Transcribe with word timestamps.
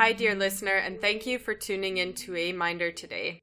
Hi, 0.00 0.14
dear 0.14 0.34
listener, 0.34 0.76
and 0.76 0.98
thank 0.98 1.26
you 1.26 1.38
for 1.38 1.52
tuning 1.52 1.98
in 1.98 2.14
to 2.14 2.34
A 2.34 2.54
Minder 2.54 2.90
today. 2.90 3.38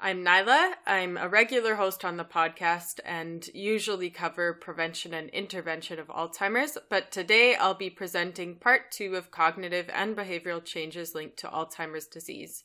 I'm 0.00 0.24
Nyla. 0.24 0.72
I'm 0.86 1.18
a 1.18 1.28
regular 1.28 1.74
host 1.74 2.02
on 2.02 2.16
the 2.16 2.24
podcast 2.24 2.98
and 3.04 3.46
usually 3.52 4.08
cover 4.08 4.54
prevention 4.54 5.12
and 5.12 5.28
intervention 5.28 5.98
of 5.98 6.06
Alzheimer's, 6.06 6.78
but 6.88 7.12
today 7.12 7.56
I'll 7.56 7.74
be 7.74 7.90
presenting 7.90 8.56
part 8.56 8.90
two 8.90 9.16
of 9.16 9.30
cognitive 9.30 9.90
and 9.92 10.16
behavioral 10.16 10.64
changes 10.64 11.14
linked 11.14 11.36
to 11.40 11.48
Alzheimer's 11.48 12.06
disease. 12.06 12.64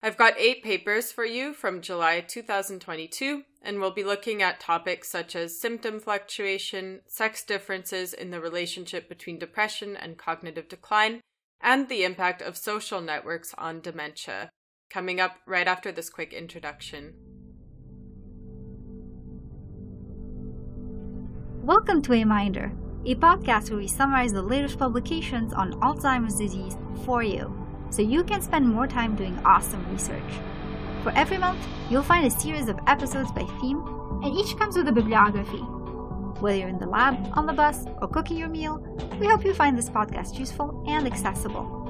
I've 0.00 0.16
got 0.16 0.38
eight 0.38 0.62
papers 0.62 1.10
for 1.10 1.24
you 1.24 1.52
from 1.52 1.80
July 1.80 2.20
2022, 2.20 3.42
and 3.62 3.80
we'll 3.80 3.90
be 3.90 4.04
looking 4.04 4.42
at 4.42 4.60
topics 4.60 5.10
such 5.10 5.34
as 5.34 5.60
symptom 5.60 5.98
fluctuation, 5.98 7.00
sex 7.08 7.42
differences 7.42 8.14
in 8.14 8.30
the 8.30 8.40
relationship 8.40 9.08
between 9.08 9.40
depression 9.40 9.96
and 9.96 10.16
cognitive 10.16 10.68
decline, 10.68 11.20
and 11.62 11.88
the 11.88 12.04
impact 12.04 12.40
of 12.40 12.56
social 12.56 13.00
networks 13.00 13.54
on 13.58 13.80
dementia. 13.80 14.50
Coming 14.90 15.20
up 15.20 15.36
right 15.46 15.68
after 15.68 15.92
this 15.92 16.08
quick 16.08 16.32
introduction. 16.32 17.14
Welcome 21.62 22.00
to 22.02 22.14
A 22.14 22.24
Minder, 22.24 22.72
a 23.04 23.14
podcast 23.14 23.70
where 23.70 23.78
we 23.78 23.86
summarize 23.86 24.32
the 24.32 24.42
latest 24.42 24.78
publications 24.78 25.52
on 25.52 25.74
Alzheimer's 25.80 26.36
disease 26.36 26.76
for 27.04 27.22
you, 27.22 27.54
so 27.90 28.00
you 28.00 28.24
can 28.24 28.40
spend 28.40 28.66
more 28.66 28.86
time 28.86 29.14
doing 29.14 29.38
awesome 29.44 29.86
research. 29.92 30.40
For 31.02 31.12
every 31.12 31.38
month, 31.38 31.60
you'll 31.90 32.02
find 32.02 32.26
a 32.26 32.30
series 32.30 32.68
of 32.68 32.80
episodes 32.86 33.30
by 33.32 33.44
theme, 33.60 33.80
and 34.24 34.34
each 34.34 34.56
comes 34.56 34.76
with 34.76 34.88
a 34.88 34.92
bibliography 34.92 35.62
whether 36.40 36.58
you're 36.58 36.68
in 36.68 36.78
the 36.78 36.86
lab, 36.86 37.16
on 37.34 37.46
the 37.46 37.52
bus, 37.52 37.84
or 38.00 38.08
cooking 38.08 38.36
your 38.36 38.48
meal, 38.48 38.78
we 39.20 39.26
hope 39.26 39.44
you 39.44 39.54
find 39.54 39.76
this 39.76 39.90
podcast 39.90 40.38
useful 40.38 40.84
and 40.88 41.06
accessible. 41.06 41.80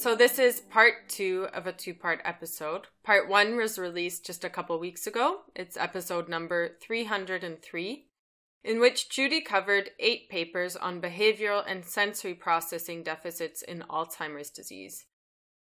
So, 0.00 0.16
this 0.16 0.38
is 0.38 0.62
part 0.62 1.10
two 1.10 1.48
of 1.52 1.66
a 1.66 1.72
two 1.72 1.92
part 1.92 2.22
episode. 2.24 2.86
Part 3.04 3.28
one 3.28 3.56
was 3.56 3.78
released 3.78 4.24
just 4.24 4.44
a 4.44 4.48
couple 4.48 4.78
weeks 4.78 5.06
ago. 5.06 5.40
It's 5.54 5.76
episode 5.76 6.26
number 6.26 6.78
303, 6.80 8.06
in 8.64 8.80
which 8.80 9.10
Judy 9.10 9.42
covered 9.42 9.90
eight 9.98 10.30
papers 10.30 10.74
on 10.74 11.02
behavioral 11.02 11.62
and 11.66 11.84
sensory 11.84 12.32
processing 12.32 13.02
deficits 13.02 13.60
in 13.60 13.84
Alzheimer's 13.90 14.48
disease. 14.48 15.04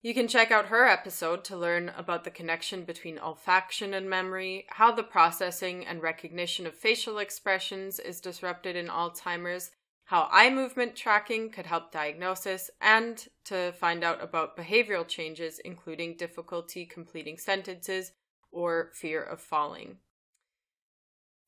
You 0.06 0.14
can 0.14 0.28
check 0.28 0.52
out 0.52 0.66
her 0.66 0.86
episode 0.86 1.42
to 1.46 1.56
learn 1.56 1.90
about 1.96 2.22
the 2.22 2.30
connection 2.30 2.84
between 2.84 3.18
olfaction 3.18 3.92
and 3.92 4.08
memory, 4.08 4.64
how 4.68 4.92
the 4.92 5.02
processing 5.02 5.84
and 5.84 6.00
recognition 6.00 6.64
of 6.64 6.76
facial 6.76 7.18
expressions 7.18 7.98
is 7.98 8.20
disrupted 8.20 8.76
in 8.76 8.86
Alzheimer's, 8.86 9.72
how 10.04 10.28
eye 10.30 10.48
movement 10.48 10.94
tracking 10.94 11.50
could 11.50 11.66
help 11.66 11.90
diagnosis, 11.90 12.70
and 12.80 13.26
to 13.46 13.72
find 13.72 14.04
out 14.04 14.22
about 14.22 14.56
behavioral 14.56 15.08
changes, 15.08 15.58
including 15.64 16.16
difficulty 16.16 16.86
completing 16.86 17.36
sentences 17.36 18.12
or 18.52 18.92
fear 18.94 19.20
of 19.20 19.40
falling. 19.40 19.96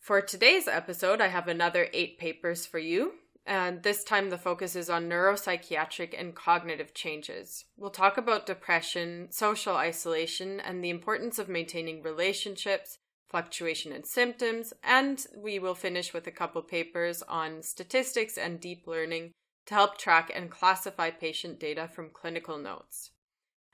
For 0.01 0.21
today's 0.21 0.67
episode, 0.67 1.21
I 1.21 1.29
have 1.29 1.47
another 1.47 1.87
eight 1.93 2.19
papers 2.19 2.67
for 2.67 2.81
you. 2.81 3.13
And 3.47 3.83
this 3.83 4.05
time, 4.05 4.29
the 4.29 4.39
focus 4.39 4.77
is 4.77 4.91
on 4.91 5.09
neuropsychiatric 5.09 6.15
and 6.19 6.35
cognitive 6.35 6.93
changes. 6.93 7.65
We'll 7.77 7.91
talk 7.91 8.19
about 8.19 8.45
depression, 8.45 9.29
social 9.31 9.75
isolation, 9.75 10.61
and 10.61 10.85
the 10.85 10.91
importance 10.91 11.39
of 11.39 11.49
maintaining 11.49 12.03
relationships, 12.03 12.99
fluctuation 13.31 13.93
in 13.93 14.05
symptoms, 14.05 14.73
and 14.83 15.25
we 15.37 15.59
will 15.59 15.75
finish 15.75 16.13
with 16.13 16.27
a 16.27 16.33
couple 16.33 16.63
papers 16.63 17.23
on 17.23 17.63
statistics 17.63 18.37
and 18.37 18.61
deep 18.61 18.87
learning 18.87 19.33
to 19.67 19.75
help 19.75 19.99
track 19.99 20.33
and 20.35 20.51
classify 20.51 21.11
patient 21.11 21.61
data 21.61 21.89
from 21.89 22.11
clinical 22.11 22.59
notes. 22.59 23.11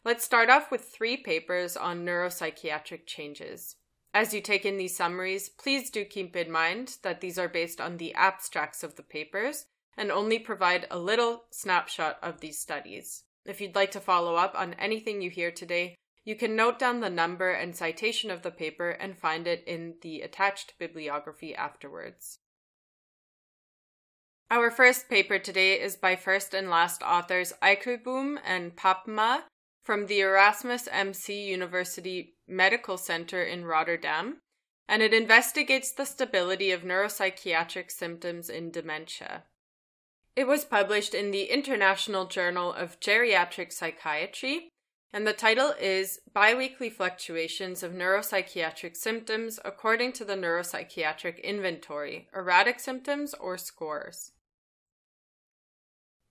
Let's 0.05 0.25
start 0.25 0.50
off 0.50 0.71
with 0.71 0.83
three 0.83 1.16
papers 1.16 1.77
on 1.77 2.05
neuropsychiatric 2.05 3.06
changes. 3.06 3.77
As 4.15 4.33
you 4.33 4.41
take 4.41 4.65
in 4.65 4.77
these 4.77 4.97
summaries, 4.97 5.49
please 5.49 5.91
do 5.91 6.05
keep 6.05 6.37
in 6.37 6.49
mind 6.49 6.99
that 7.03 7.21
these 7.21 7.37
are 7.37 7.49
based 7.49 7.81
on 7.81 7.97
the 7.97 8.15
abstracts 8.15 8.85
of 8.85 8.95
the 8.95 9.03
papers 9.03 9.67
and 9.97 10.13
only 10.13 10.39
provide 10.39 10.87
a 10.89 10.99
little 10.99 11.47
snapshot 11.51 12.19
of 12.23 12.39
these 12.39 12.61
studies. 12.61 13.25
If 13.45 13.61
you'd 13.61 13.75
like 13.75 13.91
to 13.91 14.01
follow 14.01 14.37
up 14.37 14.55
on 14.57 14.75
anything 14.75 15.21
you 15.21 15.31
hear 15.31 15.51
today, 15.51 15.97
you 16.25 16.37
can 16.37 16.55
note 16.55 16.79
down 16.79 17.01
the 17.01 17.11
number 17.11 17.51
and 17.51 17.75
citation 17.75 18.31
of 18.31 18.43
the 18.43 18.53
paper 18.53 18.91
and 18.91 19.19
find 19.19 19.49
it 19.49 19.65
in 19.67 19.97
the 20.03 20.21
attached 20.21 20.79
bibliography 20.79 21.53
afterwards. 21.53 22.39
Our 24.49 24.71
first 24.71 25.09
paper 25.09 25.41
today 25.41 25.81
is 25.81 25.97
by 25.97 26.15
first 26.15 26.55
and 26.55 26.71
last 26.71 27.03
authors 27.03 27.53
Eikelboom 27.61 28.37
and 28.45 28.77
Papma 28.77 29.43
from 29.84 30.06
the 30.06 30.21
Erasmus 30.21 30.89
MC 30.91 31.47
University 31.47 32.34
Medical 32.49 32.97
Center 32.97 33.43
in 33.43 33.67
Rotterdam, 33.67 34.39
and 34.89 35.03
it 35.03 35.12
investigates 35.12 35.93
the 35.93 36.06
stability 36.06 36.71
of 36.71 36.83
neuropsychiatric 36.83 37.91
symptoms 37.91 38.49
in 38.49 38.71
dementia. 38.71 39.45
It 40.34 40.47
was 40.47 40.65
published 40.65 41.15
in 41.15 41.31
the 41.31 41.45
International 41.45 42.27
Journal 42.27 42.72
of 42.72 42.99
Geriatric 42.99 43.72
Psychiatry, 43.72 44.71
and 45.12 45.27
the 45.27 45.33
title 45.33 45.75
is 45.81 46.19
Biweekly 46.33 46.91
Fluctuations 46.91 47.84
of 47.84 47.93
Neuropsychiatric 47.93 48.97
Symptoms 48.97 49.61
According 49.65 50.12
to 50.15 50.25
the 50.25 50.34
Neuropsychiatric 50.34 51.43
Inventory 51.45 52.28
Erratic 52.34 52.81
Symptoms 52.81 53.33
or 53.34 53.56
Scores. 53.56 54.33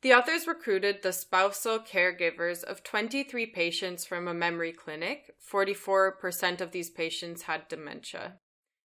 The 0.03 0.13
authors 0.13 0.47
recruited 0.47 1.01
the 1.01 1.13
spousal 1.13 1.79
caregivers 1.79 2.61
of 2.61 2.83
23 2.83 3.45
patients 3.45 4.03
from 4.03 4.27
a 4.27 4.33
memory 4.33 4.73
clinic. 4.73 5.33
44% 5.49 6.59
of 6.59 6.71
these 6.71 6.89
patients 6.89 7.43
had 7.43 7.69
dementia. 7.69 8.33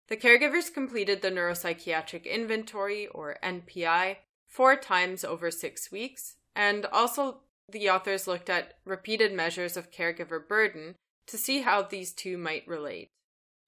The 0.10 0.18
caregivers 0.18 0.74
completed 0.74 1.22
the 1.22 1.32
neuropsychiatric 1.32 2.26
inventory, 2.26 3.08
or 3.08 3.38
NPI, 3.42 4.18
four 4.50 4.76
times 4.76 5.24
over 5.24 5.50
six 5.50 5.90
weeks, 5.94 6.36
and 6.54 6.86
also 6.88 7.40
the 7.72 7.90
authors 7.90 8.28
looked 8.28 8.50
at 8.50 8.74
repeated 8.84 9.32
measures 9.32 9.78
of 9.78 9.92
caregiver 9.92 10.46
burden 10.46 10.96
to 11.28 11.38
see 11.38 11.62
how 11.62 11.84
these 11.84 12.12
two 12.12 12.38
might 12.38 12.68
relate. 12.68 13.08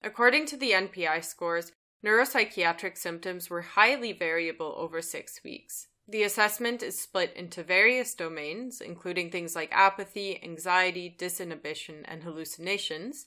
According 0.04 0.44
to 0.46 0.58
the 0.58 0.72
NPI 0.72 1.24
scores, 1.24 1.72
neuropsychiatric 2.04 2.98
symptoms 2.98 3.48
were 3.48 3.62
highly 3.62 4.12
variable 4.12 4.74
over 4.76 5.00
six 5.00 5.42
weeks. 5.42 5.86
The 6.10 6.24
assessment 6.24 6.82
is 6.82 7.00
split 7.00 7.32
into 7.36 7.62
various 7.62 8.16
domains, 8.16 8.80
including 8.80 9.30
things 9.30 9.54
like 9.54 9.70
apathy, 9.70 10.42
anxiety, 10.42 11.14
disinhibition, 11.16 12.02
and 12.04 12.24
hallucinations, 12.24 13.26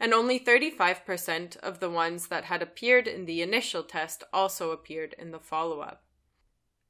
and 0.00 0.14
only 0.14 0.40
35% 0.40 1.58
of 1.58 1.80
the 1.80 1.90
ones 1.90 2.28
that 2.28 2.44
had 2.44 2.62
appeared 2.62 3.06
in 3.06 3.26
the 3.26 3.42
initial 3.42 3.82
test 3.82 4.24
also 4.32 4.70
appeared 4.70 5.14
in 5.18 5.30
the 5.30 5.38
follow 5.38 5.80
up. 5.80 6.04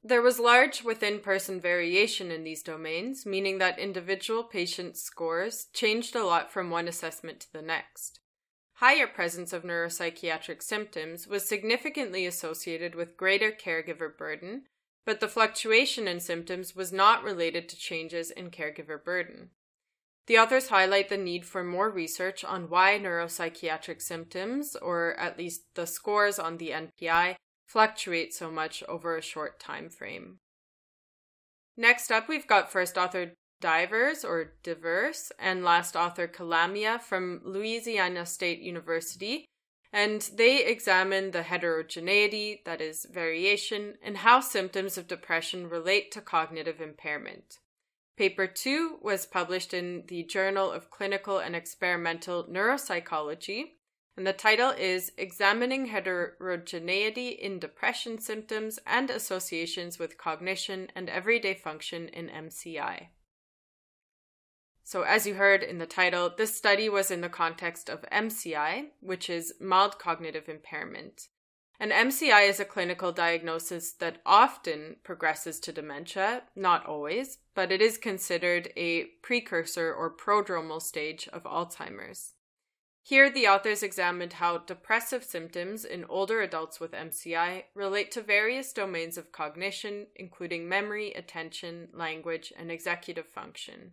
There 0.01 0.21
was 0.21 0.39
large 0.39 0.81
within 0.81 1.19
person 1.19 1.59
variation 1.59 2.31
in 2.31 2.45
these 2.45 2.63
domains, 2.63 3.25
meaning 3.25 3.57
that 3.57 3.77
individual 3.77 4.45
patient 4.45 4.95
scores 4.95 5.65
changed 5.73 6.15
a 6.15 6.23
lot 6.23 6.53
from 6.53 6.69
one 6.69 6.87
assessment 6.87 7.41
to 7.41 7.51
the 7.51 7.61
next. 7.61 8.21
Higher 8.75 9.07
presence 9.07 9.51
of 9.51 9.63
neuropsychiatric 9.63 10.63
symptoms 10.63 11.27
was 11.27 11.45
significantly 11.45 12.25
associated 12.25 12.95
with 12.95 13.17
greater 13.17 13.51
caregiver 13.51 14.17
burden, 14.17 14.63
but 15.05 15.19
the 15.19 15.27
fluctuation 15.27 16.07
in 16.07 16.19
symptoms 16.19 16.75
was 16.75 16.93
not 16.93 17.23
related 17.23 17.67
to 17.69 17.77
changes 17.77 18.31
in 18.31 18.49
caregiver 18.49 19.03
burden. 19.03 19.49
The 20.27 20.37
authors 20.37 20.69
highlight 20.69 21.09
the 21.09 21.17
need 21.17 21.45
for 21.45 21.63
more 21.63 21.89
research 21.89 22.45
on 22.45 22.69
why 22.69 22.97
neuropsychiatric 22.97 24.01
symptoms, 24.01 24.75
or 24.75 25.15
at 25.19 25.37
least 25.37 25.63
the 25.75 25.85
scores 25.85 26.39
on 26.39 26.57
the 26.57 26.69
NPI, 26.69 27.35
fluctuate 27.67 28.33
so 28.33 28.49
much 28.49 28.83
over 28.87 29.17
a 29.17 29.21
short 29.21 29.59
time 29.59 29.89
frame. 29.89 30.39
Next 31.75 32.11
up, 32.11 32.29
we've 32.29 32.47
got 32.47 32.71
first 32.71 32.97
author 32.97 33.33
Divers 33.59 34.23
or 34.23 34.53
Diverse 34.61 35.31
and 35.39 35.63
last 35.63 35.95
author 35.95 36.27
Calamia 36.27 37.01
from 37.01 37.41
Louisiana 37.43 38.25
State 38.25 38.59
University, 38.59 39.45
and 39.93 40.27
they 40.35 40.65
examine 40.65 41.31
the 41.31 41.43
heterogeneity, 41.43 42.63
that 42.65 42.81
is, 42.81 43.05
variation, 43.05 43.93
and 44.03 44.17
how 44.17 44.39
symptoms 44.39 44.97
of 44.97 45.07
depression 45.07 45.69
relate 45.69 46.11
to 46.11 46.19
cognitive 46.19 46.81
impairment. 46.81 47.59
Paper 48.17 48.47
2 48.47 48.97
was 49.03 49.27
published 49.27 49.71
in 49.71 50.03
the 50.07 50.23
Journal 50.23 50.71
of 50.71 50.89
Clinical 50.89 51.37
and 51.37 51.55
Experimental 51.55 52.45
Neuropsychology, 52.45 53.73
and 54.17 54.25
the 54.25 54.33
title 54.33 54.71
is 54.71 55.11
Examining 55.17 55.85
Heterogeneity 55.85 57.29
in 57.29 57.59
Depression 57.59 58.19
Symptoms 58.19 58.79
and 58.87 59.11
Associations 59.11 59.99
with 59.99 60.17
Cognition 60.17 60.87
and 60.95 61.09
Everyday 61.09 61.53
Function 61.53 62.07
in 62.07 62.29
MCI. 62.29 63.09
So, 64.85 65.03
as 65.03 65.25
you 65.25 65.35
heard 65.35 65.63
in 65.63 65.77
the 65.77 65.85
title, 65.85 66.29
this 66.35 66.55
study 66.55 66.89
was 66.89 67.09
in 67.09 67.21
the 67.21 67.29
context 67.29 67.89
of 67.89 68.05
MCI, 68.11 68.87
which 68.99 69.29
is 69.29 69.53
mild 69.59 69.97
cognitive 69.97 70.49
impairment. 70.49 71.29
And 71.79 71.91
MCI 71.91 72.47
is 72.47 72.59
a 72.59 72.65
clinical 72.65 73.11
diagnosis 73.11 73.93
that 73.93 74.21
often 74.25 74.97
progresses 75.03 75.59
to 75.61 75.71
dementia, 75.71 76.43
not 76.55 76.85
always, 76.85 77.39
but 77.55 77.71
it 77.71 77.81
is 77.81 77.97
considered 77.97 78.71
a 78.75 79.05
precursor 79.21 79.93
or 79.93 80.15
prodromal 80.15 80.81
stage 80.81 81.27
of 81.33 81.43
Alzheimer's. 81.43 82.33
Here, 83.05 83.29
the 83.29 83.47
authors 83.47 83.83
examined 83.83 84.33
how 84.33 84.59
depressive 84.59 85.25
symptoms 85.25 85.83
in 85.83 86.05
older 86.05 86.41
adults 86.41 86.79
with 86.79 86.91
MCI 86.91 87.63
relate 87.75 88.11
to 88.11 88.21
various 88.21 88.71
domains 88.71 89.17
of 89.17 89.33
cognition, 89.33 90.07
including 90.15 90.69
memory, 90.69 91.11
attention, 91.13 91.89
language, 91.93 92.53
and 92.57 92.71
executive 92.71 93.27
function. 93.27 93.91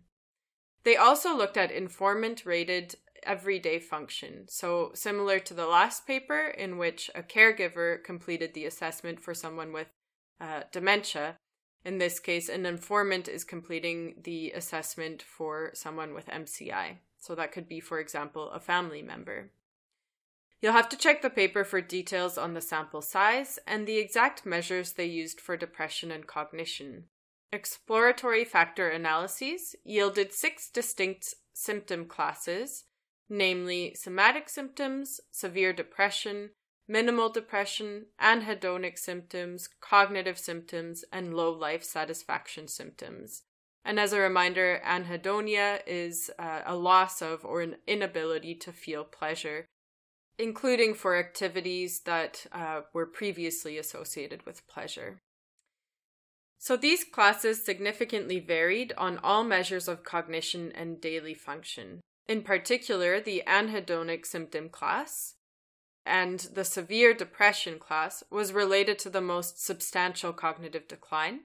They 0.83 0.95
also 0.95 1.35
looked 1.35 1.57
at 1.57 1.71
informant 1.71 2.45
rated 2.45 2.95
everyday 3.23 3.79
function. 3.79 4.45
So, 4.47 4.91
similar 4.93 5.39
to 5.39 5.53
the 5.53 5.67
last 5.67 6.07
paper, 6.07 6.47
in 6.47 6.77
which 6.77 7.09
a 7.13 7.21
caregiver 7.21 8.03
completed 8.03 8.53
the 8.53 8.65
assessment 8.65 9.19
for 9.19 9.33
someone 9.33 9.71
with 9.71 9.87
uh, 10.39 10.61
dementia, 10.71 11.37
in 11.85 11.97
this 11.97 12.19
case, 12.19 12.49
an 12.49 12.65
informant 12.65 13.27
is 13.27 13.43
completing 13.43 14.15
the 14.23 14.51
assessment 14.51 15.21
for 15.21 15.71
someone 15.73 16.13
with 16.13 16.27
MCI. 16.27 16.97
So, 17.19 17.35
that 17.35 17.51
could 17.51 17.67
be, 17.67 17.79
for 17.79 17.99
example, 17.99 18.49
a 18.49 18.59
family 18.59 19.01
member. 19.01 19.51
You'll 20.61 20.73
have 20.73 20.89
to 20.89 20.97
check 20.97 21.21
the 21.21 21.29
paper 21.31 21.63
for 21.63 21.81
details 21.81 22.37
on 22.37 22.53
the 22.53 22.61
sample 22.61 23.01
size 23.01 23.57
and 23.65 23.87
the 23.87 23.97
exact 23.97 24.45
measures 24.45 24.93
they 24.93 25.05
used 25.05 25.41
for 25.41 25.57
depression 25.57 26.11
and 26.11 26.27
cognition. 26.27 27.05
Exploratory 27.53 28.45
factor 28.45 28.89
analyses 28.89 29.75
yielded 29.83 30.31
six 30.31 30.69
distinct 30.69 31.35
symptom 31.53 32.05
classes, 32.05 32.85
namely 33.29 33.93
somatic 33.93 34.47
symptoms, 34.47 35.19
severe 35.31 35.73
depression, 35.73 36.51
minimal 36.87 37.29
depression, 37.29 38.05
anhedonic 38.21 38.97
symptoms, 38.97 39.67
cognitive 39.81 40.37
symptoms, 40.37 41.03
and 41.11 41.33
low 41.33 41.51
life 41.51 41.83
satisfaction 41.83 42.69
symptoms. 42.69 43.43
And 43.83 43.99
as 43.99 44.13
a 44.13 44.19
reminder, 44.19 44.81
anhedonia 44.85 45.79
is 45.87 46.31
uh, 46.39 46.61
a 46.65 46.75
loss 46.75 47.21
of 47.21 47.43
or 47.43 47.61
an 47.61 47.77
inability 47.87 48.55
to 48.55 48.71
feel 48.71 49.03
pleasure, 49.03 49.65
including 50.37 50.93
for 50.93 51.17
activities 51.17 52.01
that 52.05 52.45
uh, 52.51 52.81
were 52.93 53.05
previously 53.05 53.77
associated 53.77 54.45
with 54.45 54.67
pleasure. 54.67 55.21
So 56.61 56.77
these 56.77 57.03
classes 57.03 57.65
significantly 57.65 58.39
varied 58.39 58.93
on 58.95 59.17
all 59.23 59.43
measures 59.43 59.87
of 59.87 60.03
cognition 60.03 60.71
and 60.75 61.01
daily 61.01 61.33
function. 61.33 62.01
In 62.27 62.43
particular, 62.43 63.19
the 63.19 63.41
anhedonic 63.47 64.27
symptom 64.27 64.69
class 64.69 65.33
and 66.05 66.39
the 66.53 66.63
severe 66.63 67.15
depression 67.15 67.79
class 67.79 68.23
was 68.29 68.53
related 68.53 68.99
to 68.99 69.09
the 69.09 69.21
most 69.21 69.59
substantial 69.65 70.33
cognitive 70.33 70.87
decline, 70.87 71.41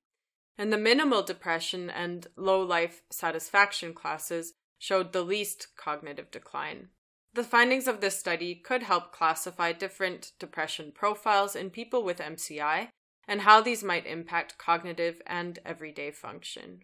and 0.59 0.71
the 0.71 0.77
minimal 0.77 1.23
depression 1.23 1.89
and 1.89 2.27
low 2.37 2.61
life 2.61 3.01
satisfaction 3.11 3.95
classes 3.95 4.53
showed 4.79 5.15
the 5.15 5.23
least 5.23 5.69
cognitive 5.79 6.31
decline. 6.31 6.89
The 7.33 7.43
findings 7.43 7.89
of 7.89 8.03
this 8.03 8.19
study 8.19 8.55
could 8.55 8.83
help 8.83 9.13
classify 9.13 9.73
different 9.73 10.33
depression 10.39 10.93
profiles 10.95 11.57
in 11.57 11.71
people 11.71 12.03
with 12.03 12.19
MCI 12.19 12.89
and 13.29 13.43
how 13.43 13.61
these 13.61 13.83
might 13.83 14.07
impact 14.07 14.59
cognitive 14.59 15.21
and 15.27 15.59
everyday 15.65 16.11
function. 16.11 16.83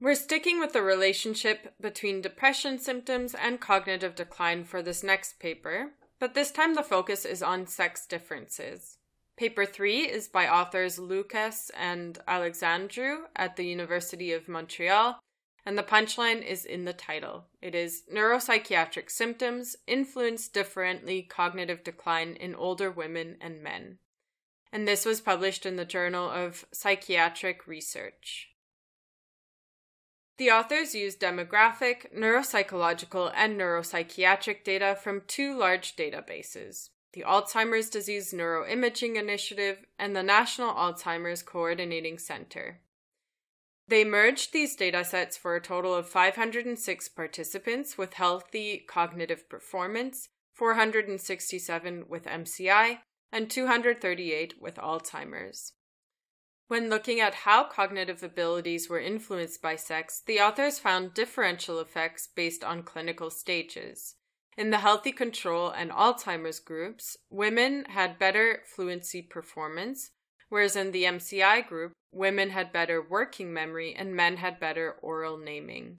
We're 0.00 0.14
sticking 0.16 0.58
with 0.58 0.72
the 0.72 0.82
relationship 0.82 1.74
between 1.80 2.22
depression 2.22 2.78
symptoms 2.78 3.34
and 3.34 3.60
cognitive 3.60 4.16
decline 4.16 4.64
for 4.64 4.82
this 4.82 5.02
next 5.02 5.38
paper, 5.38 5.92
but 6.18 6.34
this 6.34 6.50
time 6.50 6.74
the 6.74 6.82
focus 6.82 7.24
is 7.24 7.42
on 7.42 7.66
sex 7.66 8.04
differences. 8.06 8.98
Paper 9.36 9.64
3 9.64 10.00
is 10.00 10.28
by 10.28 10.48
authors 10.48 10.98
Lucas 10.98 11.70
and 11.78 12.18
Alexandru 12.26 13.26
at 13.36 13.56
the 13.56 13.64
University 13.64 14.32
of 14.32 14.48
Montreal, 14.48 15.20
and 15.64 15.78
the 15.78 15.84
punchline 15.84 16.44
is 16.44 16.64
in 16.64 16.84
the 16.84 16.92
title. 16.92 17.46
It 17.62 17.76
is 17.76 18.02
Neuropsychiatric 18.12 19.08
Symptoms 19.08 19.76
Influence 19.86 20.48
Differently 20.48 21.22
Cognitive 21.22 21.84
Decline 21.84 22.34
in 22.34 22.56
Older 22.56 22.90
Women 22.90 23.36
and 23.40 23.62
Men 23.62 23.98
and 24.72 24.88
this 24.88 25.04
was 25.04 25.20
published 25.20 25.66
in 25.66 25.76
the 25.76 25.84
Journal 25.84 26.30
of 26.30 26.64
Psychiatric 26.72 27.66
Research. 27.66 28.48
The 30.38 30.50
authors 30.50 30.94
used 30.94 31.20
demographic, 31.20 32.12
neuropsychological, 32.16 33.32
and 33.36 33.60
neuropsychiatric 33.60 34.64
data 34.64 34.96
from 35.00 35.22
two 35.26 35.56
large 35.56 35.94
databases 35.94 36.88
the 37.12 37.24
Alzheimer's 37.26 37.90
Disease 37.90 38.32
Neuroimaging 38.32 39.16
Initiative 39.16 39.84
and 39.98 40.16
the 40.16 40.22
National 40.22 40.72
Alzheimer's 40.72 41.42
Coordinating 41.42 42.18
Center. 42.18 42.80
They 43.86 44.02
merged 44.02 44.54
these 44.54 44.76
datasets 44.76 45.36
for 45.36 45.54
a 45.54 45.60
total 45.60 45.94
of 45.94 46.08
506 46.08 47.08
participants 47.10 47.98
with 47.98 48.14
healthy 48.14 48.78
cognitive 48.88 49.46
performance, 49.50 50.30
467 50.54 52.04
with 52.08 52.24
MCI, 52.24 53.00
and 53.32 53.50
238 53.50 54.60
with 54.60 54.76
Alzheimer's. 54.76 55.72
When 56.68 56.88
looking 56.88 57.20
at 57.20 57.34
how 57.34 57.64
cognitive 57.64 58.22
abilities 58.22 58.88
were 58.88 59.00
influenced 59.00 59.60
by 59.60 59.76
sex, 59.76 60.22
the 60.24 60.40
authors 60.40 60.78
found 60.78 61.14
differential 61.14 61.80
effects 61.80 62.28
based 62.34 62.62
on 62.62 62.82
clinical 62.82 63.30
stages. 63.30 64.14
In 64.56 64.70
the 64.70 64.78
healthy 64.78 65.12
control 65.12 65.70
and 65.70 65.90
Alzheimer's 65.90 66.60
groups, 66.60 67.16
women 67.30 67.86
had 67.86 68.18
better 68.18 68.60
fluency 68.66 69.22
performance, 69.22 70.10
whereas 70.50 70.76
in 70.76 70.92
the 70.92 71.04
MCI 71.04 71.66
group, 71.66 71.92
women 72.12 72.50
had 72.50 72.72
better 72.72 73.02
working 73.02 73.52
memory 73.52 73.94
and 73.94 74.14
men 74.14 74.36
had 74.36 74.60
better 74.60 74.96
oral 75.00 75.38
naming. 75.38 75.98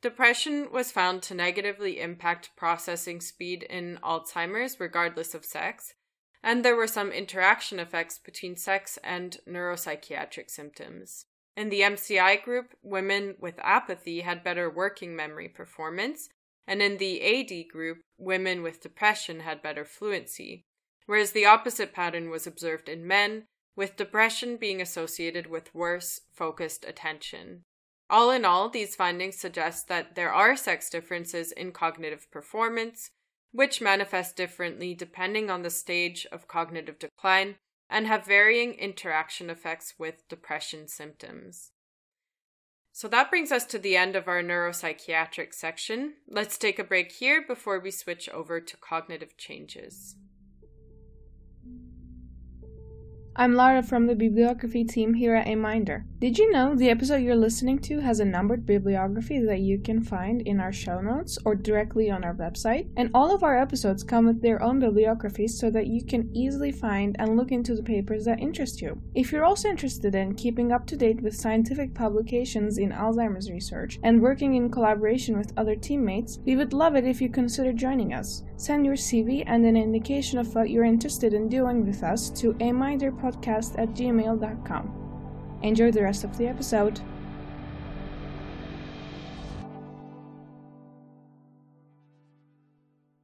Depression 0.00 0.72
was 0.72 0.90
found 0.90 1.22
to 1.22 1.34
negatively 1.34 2.00
impact 2.00 2.50
processing 2.56 3.20
speed 3.20 3.62
in 3.62 3.98
Alzheimer's 4.02 4.80
regardless 4.80 5.34
of 5.34 5.44
sex, 5.44 5.94
and 6.42 6.64
there 6.64 6.76
were 6.76 6.86
some 6.86 7.12
interaction 7.12 7.78
effects 7.78 8.18
between 8.18 8.56
sex 8.56 8.98
and 9.04 9.38
neuropsychiatric 9.48 10.50
symptoms. 10.50 11.26
In 11.56 11.68
the 11.68 11.82
MCI 11.82 12.42
group, 12.42 12.74
women 12.82 13.36
with 13.38 13.54
apathy 13.62 14.20
had 14.20 14.42
better 14.42 14.70
working 14.70 15.14
memory 15.14 15.48
performance, 15.48 16.28
and 16.66 16.80
in 16.80 16.98
the 16.98 17.22
AD 17.22 17.68
group, 17.70 17.98
women 18.16 18.62
with 18.62 18.82
depression 18.82 19.40
had 19.40 19.62
better 19.62 19.84
fluency, 19.84 20.64
whereas 21.06 21.32
the 21.32 21.46
opposite 21.46 21.92
pattern 21.92 22.30
was 22.30 22.46
observed 22.46 22.88
in 22.88 23.06
men, 23.06 23.44
with 23.76 23.96
depression 23.96 24.56
being 24.56 24.80
associated 24.80 25.46
with 25.46 25.74
worse 25.74 26.20
focused 26.32 26.84
attention. 26.84 27.62
All 28.10 28.30
in 28.30 28.44
all, 28.44 28.68
these 28.68 28.94
findings 28.94 29.38
suggest 29.38 29.88
that 29.88 30.14
there 30.14 30.32
are 30.32 30.56
sex 30.56 30.90
differences 30.90 31.52
in 31.52 31.72
cognitive 31.72 32.30
performance, 32.30 33.10
which 33.52 33.80
manifest 33.80 34.36
differently 34.36 34.94
depending 34.94 35.50
on 35.50 35.62
the 35.62 35.70
stage 35.70 36.26
of 36.32 36.48
cognitive 36.48 36.98
decline 36.98 37.56
and 37.88 38.06
have 38.06 38.26
varying 38.26 38.74
interaction 38.74 39.50
effects 39.50 39.94
with 39.98 40.26
depression 40.28 40.88
symptoms. 40.88 41.70
So 42.92 43.08
that 43.08 43.30
brings 43.30 43.52
us 43.52 43.64
to 43.66 43.78
the 43.78 43.96
end 43.96 44.16
of 44.16 44.28
our 44.28 44.42
neuropsychiatric 44.42 45.54
section. 45.54 46.14
Let's 46.28 46.58
take 46.58 46.78
a 46.78 46.84
break 46.84 47.12
here 47.12 47.42
before 47.46 47.80
we 47.80 47.90
switch 47.90 48.28
over 48.28 48.60
to 48.60 48.76
cognitive 48.78 49.36
changes. 49.38 50.16
I'm 53.34 53.54
Lara 53.54 53.82
from 53.82 54.06
the 54.06 54.14
bibliography 54.14 54.84
team 54.84 55.14
here 55.14 55.34
at 55.34 55.46
Aminder. 55.46 56.04
Did 56.18 56.38
you 56.38 56.52
know 56.52 56.74
the 56.74 56.90
episode 56.90 57.22
you're 57.22 57.34
listening 57.34 57.78
to 57.80 57.98
has 57.98 58.20
a 58.20 58.26
numbered 58.26 58.66
bibliography 58.66 59.40
that 59.40 59.60
you 59.60 59.78
can 59.78 60.02
find 60.02 60.42
in 60.42 60.60
our 60.60 60.70
show 60.70 61.00
notes 61.00 61.38
or 61.46 61.54
directly 61.54 62.10
on 62.10 62.24
our 62.24 62.34
website? 62.34 62.90
And 62.98 63.10
all 63.14 63.34
of 63.34 63.42
our 63.42 63.58
episodes 63.58 64.04
come 64.04 64.26
with 64.26 64.42
their 64.42 64.62
own 64.62 64.80
bibliographies 64.80 65.58
so 65.58 65.70
that 65.70 65.86
you 65.86 66.04
can 66.04 66.30
easily 66.36 66.70
find 66.72 67.16
and 67.18 67.34
look 67.34 67.52
into 67.52 67.74
the 67.74 67.82
papers 67.82 68.26
that 68.26 68.38
interest 68.38 68.82
you. 68.82 69.00
If 69.14 69.32
you're 69.32 69.46
also 69.46 69.70
interested 69.70 70.14
in 70.14 70.34
keeping 70.34 70.70
up 70.70 70.86
to 70.88 70.96
date 70.96 71.22
with 71.22 71.34
scientific 71.34 71.94
publications 71.94 72.76
in 72.76 72.90
Alzheimer's 72.90 73.50
research 73.50 73.98
and 74.02 74.20
working 74.20 74.54
in 74.56 74.70
collaboration 74.70 75.38
with 75.38 75.54
other 75.56 75.74
teammates, 75.74 76.38
we 76.44 76.54
would 76.54 76.74
love 76.74 76.96
it 76.96 77.06
if 77.06 77.22
you 77.22 77.30
consider 77.30 77.72
joining 77.72 78.12
us. 78.12 78.42
Send 78.58 78.86
your 78.86 78.94
CV 78.94 79.42
and 79.46 79.64
an 79.64 79.76
indication 79.76 80.38
of 80.38 80.54
what 80.54 80.70
you're 80.70 80.84
interested 80.84 81.34
in 81.34 81.48
doing 81.48 81.84
with 81.84 82.04
us 82.04 82.30
to 82.30 82.52
Aminder 82.54 83.18
podcast 83.22 83.78
at 83.78 83.90
gmail.com. 83.90 85.58
Enjoy 85.62 85.92
the 85.92 86.02
rest 86.02 86.24
of 86.24 86.36
the 86.36 86.48
episode. 86.48 87.00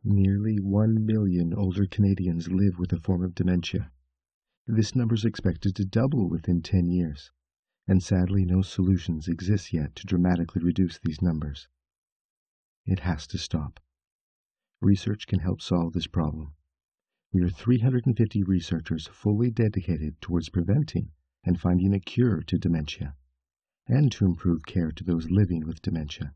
Nearly 0.05 0.57
1 0.61 1.05
million 1.05 1.53
older 1.53 1.85
Canadians 1.87 2.49
live 2.49 2.79
with 2.79 2.93
a 2.93 3.01
form 3.01 3.25
of 3.25 3.35
dementia. 3.35 3.91
This 4.67 4.95
number 4.95 5.15
is 5.15 5.25
expected 5.25 5.75
to 5.77 5.85
double 5.85 6.29
within 6.29 6.63
10 6.63 6.89
years, 6.89 7.33
and 7.87 8.03
sadly, 8.03 8.45
no 8.45 8.63
solutions 8.63 9.27
exist 9.27 9.73
yet 9.73 9.97
to 9.97 10.07
dramatically 10.07 10.63
reduce 10.63 10.99
these 10.99 11.21
numbers. 11.21 11.69
It 12.87 13.01
has 13.01 13.27
to 13.29 13.39
stop. 13.39 13.81
Research 14.81 15.27
can 15.27 15.41
help 15.41 15.61
solve 15.61 15.93
this 15.93 16.07
problem. 16.07 16.55
We 17.31 17.43
are 17.43 17.51
350 17.51 18.43
researchers 18.45 19.07
fully 19.13 19.51
dedicated 19.51 20.19
towards 20.21 20.49
preventing 20.49 21.11
and 21.45 21.61
finding 21.61 21.93
a 21.93 22.01
cure 22.01 22.41
to 22.47 22.57
dementia, 22.57 23.15
and 23.87 24.11
to 24.11 24.25
improve 24.25 24.65
care 24.65 24.91
to 24.91 25.05
those 25.05 25.31
living 25.31 25.67
with 25.67 25.83
dementia. 25.83 26.33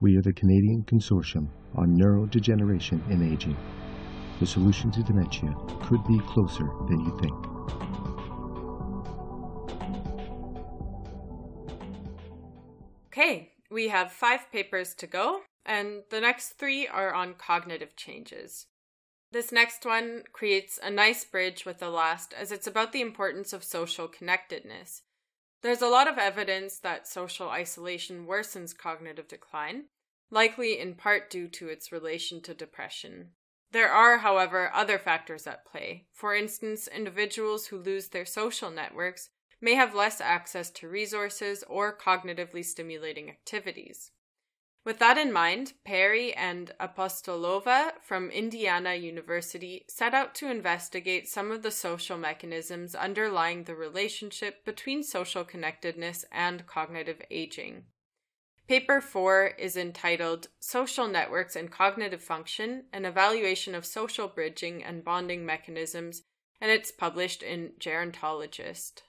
We 0.00 0.16
are 0.18 0.22
the 0.22 0.34
Canadian 0.34 0.84
Consortium 0.84 1.48
on 1.74 1.96
Neurodegeneration 1.96 3.00
and 3.10 3.32
Aging. 3.32 3.56
The 4.40 4.46
solution 4.46 4.90
to 4.90 5.02
dementia 5.02 5.54
could 5.82 6.04
be 6.04 6.20
closer 6.26 6.68
than 6.86 7.00
you 7.00 7.18
think. 7.20 7.34
Okay, 13.06 13.52
we 13.70 13.88
have 13.88 14.12
five 14.12 14.50
papers 14.52 14.94
to 14.96 15.06
go, 15.06 15.40
and 15.64 16.02
the 16.10 16.20
next 16.20 16.50
three 16.50 16.86
are 16.86 17.14
on 17.14 17.34
cognitive 17.34 17.96
changes. 17.96 18.66
This 19.34 19.50
next 19.50 19.84
one 19.84 20.22
creates 20.32 20.78
a 20.80 20.92
nice 20.92 21.24
bridge 21.24 21.64
with 21.66 21.80
the 21.80 21.90
last 21.90 22.32
as 22.32 22.52
it's 22.52 22.68
about 22.68 22.92
the 22.92 23.00
importance 23.00 23.52
of 23.52 23.64
social 23.64 24.06
connectedness. 24.06 25.02
There's 25.60 25.82
a 25.82 25.88
lot 25.88 26.06
of 26.06 26.18
evidence 26.18 26.78
that 26.78 27.08
social 27.08 27.48
isolation 27.48 28.28
worsens 28.28 28.78
cognitive 28.78 29.26
decline, 29.26 29.86
likely 30.30 30.78
in 30.78 30.94
part 30.94 31.30
due 31.30 31.48
to 31.48 31.68
its 31.68 31.90
relation 31.90 32.42
to 32.42 32.54
depression. 32.54 33.30
There 33.72 33.90
are, 33.90 34.18
however, 34.18 34.70
other 34.72 35.00
factors 35.00 35.48
at 35.48 35.66
play. 35.66 36.06
For 36.12 36.36
instance, 36.36 36.86
individuals 36.86 37.66
who 37.66 37.78
lose 37.78 38.10
their 38.10 38.24
social 38.24 38.70
networks 38.70 39.30
may 39.60 39.74
have 39.74 39.96
less 39.96 40.20
access 40.20 40.70
to 40.70 40.88
resources 40.88 41.64
or 41.66 41.98
cognitively 41.98 42.64
stimulating 42.64 43.30
activities. 43.30 44.12
With 44.84 44.98
that 44.98 45.16
in 45.16 45.32
mind, 45.32 45.72
Perry 45.84 46.34
and 46.34 46.70
Apostolova 46.78 47.92
from 48.02 48.30
Indiana 48.30 48.94
University 48.94 49.86
set 49.88 50.12
out 50.12 50.34
to 50.36 50.50
investigate 50.50 51.26
some 51.26 51.50
of 51.50 51.62
the 51.62 51.70
social 51.70 52.18
mechanisms 52.18 52.94
underlying 52.94 53.64
the 53.64 53.74
relationship 53.74 54.62
between 54.66 55.02
social 55.02 55.42
connectedness 55.42 56.26
and 56.30 56.66
cognitive 56.66 57.22
aging. 57.30 57.84
Paper 58.68 59.00
4 59.00 59.52
is 59.58 59.76
entitled 59.76 60.48
Social 60.60 61.08
Networks 61.08 61.56
and 61.56 61.70
Cognitive 61.70 62.22
Function 62.22 62.84
An 62.92 63.06
Evaluation 63.06 63.74
of 63.74 63.86
Social 63.86 64.28
Bridging 64.28 64.84
and 64.84 65.02
Bonding 65.02 65.46
Mechanisms, 65.46 66.22
and 66.60 66.70
it's 66.70 66.90
published 66.90 67.42
in 67.42 67.72
Gerontologist. 67.78 69.02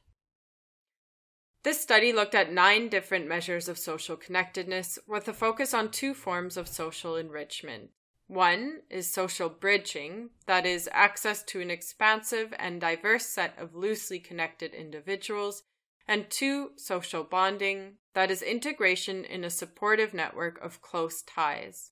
This 1.66 1.82
study 1.82 2.14
looked 2.14 2.36
at 2.36 2.54
nine 2.54 2.90
different 2.90 3.28
measures 3.28 3.68
of 3.68 3.80
social 3.80 4.16
connectedness 4.16 5.00
with 5.08 5.28
a 5.28 5.34
focus 5.34 5.74
on 5.74 5.90
two 5.90 6.14
forms 6.14 6.58
of 6.58 6.68
social 6.68 7.16
enrichment. 7.16 7.90
One 8.28 8.82
is 8.88 9.12
social 9.12 9.50
bridging, 9.50 10.30
that 10.46 10.68
is, 10.68 10.88
access 10.92 11.42
to 11.46 11.62
an 11.62 11.72
expansive 11.72 12.54
and 12.60 12.80
diverse 12.80 13.26
set 13.26 13.58
of 13.58 13.74
loosely 13.74 14.20
connected 14.20 14.76
individuals, 14.76 15.64
and 16.08 16.30
two, 16.30 16.74
social 16.76 17.24
bonding, 17.24 17.94
that 18.14 18.30
is, 18.30 18.44
integration 18.44 19.26
in 19.26 19.44
a 19.44 19.50
supportive 19.50 20.14
network 20.14 20.62
of 20.62 20.84
close 20.84 21.24
ties. 21.24 21.90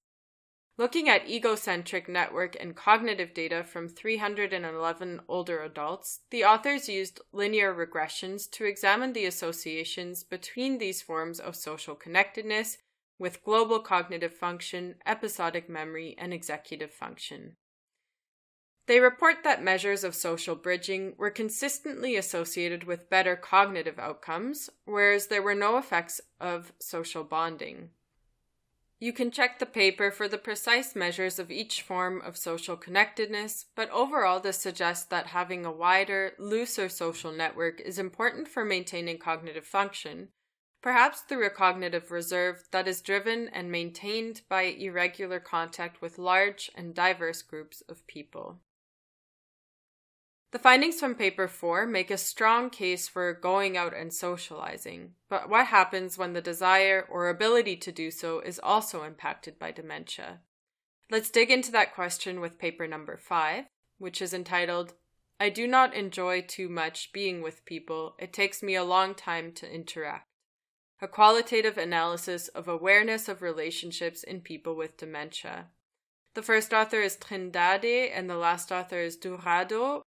Looking 0.75 1.07
at 1.07 1.29
egocentric 1.29 2.09
network 2.09 2.57
and 2.59 2.75
cognitive 2.75 3.35
data 3.35 3.63
from 3.63 3.87
311 3.87 5.21
older 5.27 5.61
adults, 5.61 6.21
the 6.31 6.43
authors 6.43 6.89
used 6.89 7.21
linear 7.31 7.71
regressions 7.71 8.49
to 8.51 8.65
examine 8.65 9.13
the 9.13 9.25
associations 9.25 10.23
between 10.23 10.79
these 10.79 10.99
forms 11.01 11.39
of 11.39 11.55
social 11.55 11.93
connectedness 11.93 12.79
with 13.19 13.43
global 13.43 13.79
cognitive 13.79 14.33
function, 14.33 14.95
episodic 15.05 15.69
memory, 15.69 16.15
and 16.17 16.33
executive 16.33 16.91
function. 16.91 17.55
They 18.87 18.99
report 18.99 19.43
that 19.43 19.63
measures 19.63 20.03
of 20.03 20.15
social 20.15 20.55
bridging 20.55 21.13
were 21.17 21.29
consistently 21.29 22.15
associated 22.15 22.83
with 22.83 23.11
better 23.11 23.35
cognitive 23.35 23.99
outcomes, 23.99 24.71
whereas 24.85 25.27
there 25.27 25.43
were 25.43 25.55
no 25.55 25.77
effects 25.77 26.19
of 26.41 26.73
social 26.79 27.23
bonding. 27.23 27.91
You 29.03 29.11
can 29.11 29.31
check 29.31 29.59
the 29.59 29.65
paper 29.65 30.11
for 30.11 30.29
the 30.29 30.37
precise 30.37 30.95
measures 30.95 31.37
of 31.37 31.51
each 31.51 31.81
form 31.81 32.21
of 32.21 32.37
social 32.37 32.77
connectedness, 32.77 33.65
but 33.75 33.89
overall, 33.89 34.39
this 34.39 34.59
suggests 34.59 35.03
that 35.07 35.27
having 35.27 35.65
a 35.65 35.73
wider, 35.73 36.31
looser 36.39 36.87
social 36.87 37.33
network 37.33 37.81
is 37.81 37.99
important 37.99 38.47
for 38.47 38.63
maintaining 38.63 39.17
cognitive 39.17 39.65
function, 39.65 40.29
perhaps 40.81 41.19
through 41.19 41.45
a 41.45 41.49
cognitive 41.49 42.11
reserve 42.11 42.63
that 42.71 42.87
is 42.87 43.01
driven 43.01 43.49
and 43.49 43.69
maintained 43.69 44.39
by 44.47 44.61
irregular 44.61 45.41
contact 45.41 46.01
with 46.01 46.17
large 46.17 46.71
and 46.73 46.95
diverse 46.95 47.41
groups 47.41 47.83
of 47.89 48.07
people. 48.07 48.61
The 50.53 50.59
findings 50.59 50.99
from 50.99 51.15
paper 51.15 51.47
4 51.47 51.87
make 51.87 52.11
a 52.11 52.17
strong 52.17 52.69
case 52.69 53.07
for 53.07 53.33
going 53.33 53.75
out 53.75 53.95
and 53.95 54.13
socializing, 54.13 55.13
but 55.27 55.49
what 55.49 55.65
happens 55.65 56.15
when 56.15 56.33
the 56.33 56.41
desire 56.41 57.07
or 57.09 57.27
ability 57.27 57.75
to 57.77 57.91
do 57.91 58.11
so 58.11 58.39
is 58.39 58.59
also 58.61 59.01
impacted 59.01 59.57
by 59.57 59.71
dementia? 59.71 60.41
Let's 61.09 61.31
dig 61.31 61.49
into 61.49 61.71
that 61.71 61.95
question 61.95 62.39
with 62.39 62.59
paper 62.59 62.85
number 62.85 63.17
5, 63.17 63.65
which 63.97 64.21
is 64.21 64.31
entitled 64.31 64.93
I 65.39 65.49
do 65.49 65.65
not 65.65 65.95
enjoy 65.95 66.41
too 66.41 66.69
much 66.69 67.11
being 67.13 67.41
with 67.41 67.65
people. 67.65 68.15
It 68.19 68.31
takes 68.31 68.61
me 68.61 68.75
a 68.75 68.83
long 68.83 69.15
time 69.15 69.53
to 69.53 69.73
interact. 69.73 70.27
A 71.01 71.07
qualitative 71.07 71.79
analysis 71.79 72.47
of 72.49 72.67
awareness 72.67 73.27
of 73.27 73.41
relationships 73.41 74.21
in 74.21 74.41
people 74.41 74.75
with 74.75 74.97
dementia. 74.97 75.69
The 76.35 76.43
first 76.43 76.75
author 76.75 77.01
is 77.01 77.17
Trindade 77.17 78.11
and 78.13 78.29
the 78.29 78.37
last 78.37 78.71
author 78.71 78.99
is 78.99 79.17
Dourado, 79.17 80.03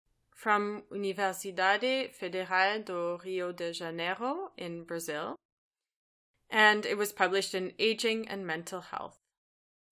from 0.45 0.83
Universidade 0.93 2.13
Federal 2.13 2.83
do 2.83 3.19
Rio 3.25 3.51
de 3.51 3.73
Janeiro 3.73 4.51
in 4.59 4.85
Brazil, 4.85 5.37
and 6.51 6.85
it 6.85 6.99
was 6.99 7.15
published 7.15 7.55
in 7.55 7.73
Aging 7.79 8.29
and 8.29 8.47
Mental 8.47 8.83
Health. 8.83 9.17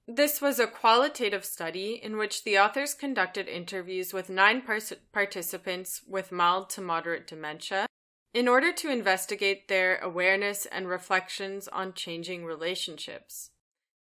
This 0.06 0.42
was 0.42 0.60
a 0.60 0.66
qualitative 0.66 1.46
study 1.46 1.94
in 1.94 2.18
which 2.18 2.44
the 2.44 2.58
authors 2.58 2.92
conducted 2.92 3.48
interviews 3.48 4.12
with 4.12 4.28
nine 4.28 4.60
pers- 4.60 4.92
participants 5.10 6.02
with 6.06 6.30
mild 6.30 6.68
to 6.70 6.82
moderate 6.82 7.26
dementia 7.26 7.86
in 8.34 8.46
order 8.46 8.74
to 8.74 8.90
investigate 8.90 9.68
their 9.68 9.96
awareness 10.00 10.66
and 10.66 10.86
reflections 10.86 11.66
on 11.68 11.94
changing 11.94 12.44
relationships. 12.44 13.48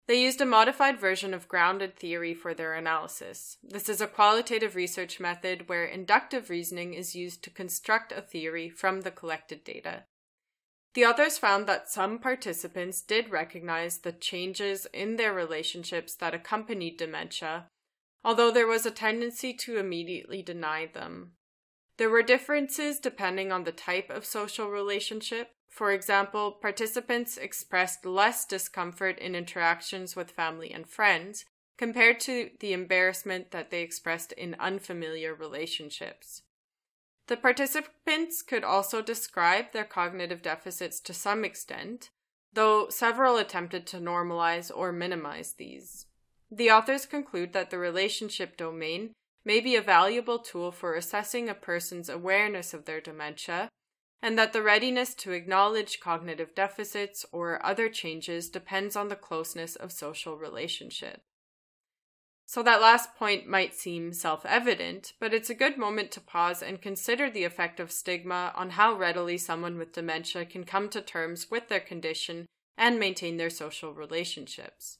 They 0.07 0.21
used 0.21 0.39
a 0.39 0.45
modified 0.45 0.99
version 0.99 1.33
of 1.33 1.49
grounded 1.49 1.97
theory 1.97 2.33
for 2.33 2.53
their 2.53 2.73
analysis. 2.73 3.57
This 3.61 3.89
is 3.89 3.99
a 3.99 4.07
qualitative 4.07 4.73
research 4.73 5.19
method 5.19 5.67
where 5.67 5.83
inductive 5.83 6.49
reasoning 6.49 6.93
is 6.93 7.13
used 7.13 7.43
to 7.43 7.49
construct 7.49 8.13
a 8.13 8.21
theory 8.21 8.69
from 8.69 9.01
the 9.01 9.11
collected 9.11 9.65
data. 9.65 10.05
The 10.93 11.05
authors 11.05 11.37
found 11.37 11.67
that 11.67 11.89
some 11.89 12.19
participants 12.19 13.01
did 13.01 13.29
recognize 13.29 13.99
the 13.99 14.13
changes 14.13 14.87
in 14.93 15.17
their 15.17 15.33
relationships 15.33 16.15
that 16.15 16.33
accompanied 16.33 16.97
dementia, 16.97 17.67
although 18.23 18.49
there 18.49 18.65
was 18.65 18.85
a 18.85 18.91
tendency 18.91 19.53
to 19.53 19.77
immediately 19.77 20.41
deny 20.41 20.85
them. 20.85 21.33
There 21.97 22.09
were 22.09 22.23
differences 22.23 22.99
depending 22.99 23.51
on 23.51 23.63
the 23.63 23.71
type 23.71 24.09
of 24.09 24.25
social 24.25 24.69
relationship, 24.69 25.51
for 25.77 25.91
example, 25.91 26.53
participants 26.53 27.37
expressed 27.37 28.03
less 28.03 28.45
discomfort 28.45 29.19
in 29.19 29.35
interactions 29.35 30.15
with 30.15 30.31
family 30.31 30.71
and 30.71 30.89
friends 30.89 31.45
compared 31.77 32.19
to 32.21 32.49
the 32.59 32.73
embarrassment 32.73 33.51
that 33.51 33.69
they 33.69 33.83
expressed 33.83 34.31
in 34.31 34.55
unfamiliar 34.59 35.35
relationships. 35.35 36.41
The 37.27 37.37
participants 37.37 38.41
could 38.41 38.63
also 38.63 39.03
describe 39.03 39.71
their 39.71 39.83
cognitive 39.83 40.41
deficits 40.41 40.99
to 41.01 41.13
some 41.13 41.45
extent, 41.45 42.09
though 42.53 42.89
several 42.89 43.37
attempted 43.37 43.85
to 43.87 43.97
normalize 43.97 44.71
or 44.75 44.91
minimize 44.91 45.53
these. 45.53 46.07
The 46.49 46.71
authors 46.71 47.05
conclude 47.05 47.53
that 47.53 47.69
the 47.69 47.77
relationship 47.77 48.57
domain 48.57 49.11
may 49.47 49.61
be 49.61 49.77
a 49.77 49.81
valuable 49.81 50.39
tool 50.39 50.73
for 50.73 50.93
assessing 50.93 51.47
a 51.47 51.53
person's 51.53 52.09
awareness 52.09 52.73
of 52.73 52.83
their 52.83 52.99
dementia 52.99 53.69
and 54.21 54.37
that 54.37 54.51
the 54.51 54.61
readiness 54.61 55.13
to 55.13 55.31
acknowledge 55.31 56.01
cognitive 56.01 56.53
deficits 56.53 57.25
or 57.31 57.65
other 57.65 57.87
changes 57.87 58.49
depends 58.49 58.97
on 58.97 59.07
the 59.07 59.15
closeness 59.15 59.77
of 59.77 59.93
social 59.93 60.35
relationship. 60.35 61.21
So, 62.45 62.61
that 62.63 62.81
last 62.81 63.15
point 63.15 63.47
might 63.47 63.73
seem 63.73 64.11
self 64.11 64.45
evident, 64.45 65.13
but 65.17 65.33
it's 65.33 65.49
a 65.49 65.55
good 65.55 65.77
moment 65.77 66.11
to 66.11 66.21
pause 66.21 66.61
and 66.61 66.81
consider 66.81 67.29
the 67.29 67.45
effect 67.45 67.79
of 67.79 67.89
stigma 67.89 68.51
on 68.53 68.71
how 68.71 68.93
readily 68.95 69.37
someone 69.37 69.77
with 69.77 69.93
dementia 69.93 70.43
can 70.43 70.65
come 70.65 70.89
to 70.89 71.01
terms 71.01 71.47
with 71.49 71.69
their 71.69 71.79
condition 71.79 72.47
and 72.77 72.99
maintain 72.99 73.37
their 73.37 73.49
social 73.49 73.93
relationships. 73.93 74.97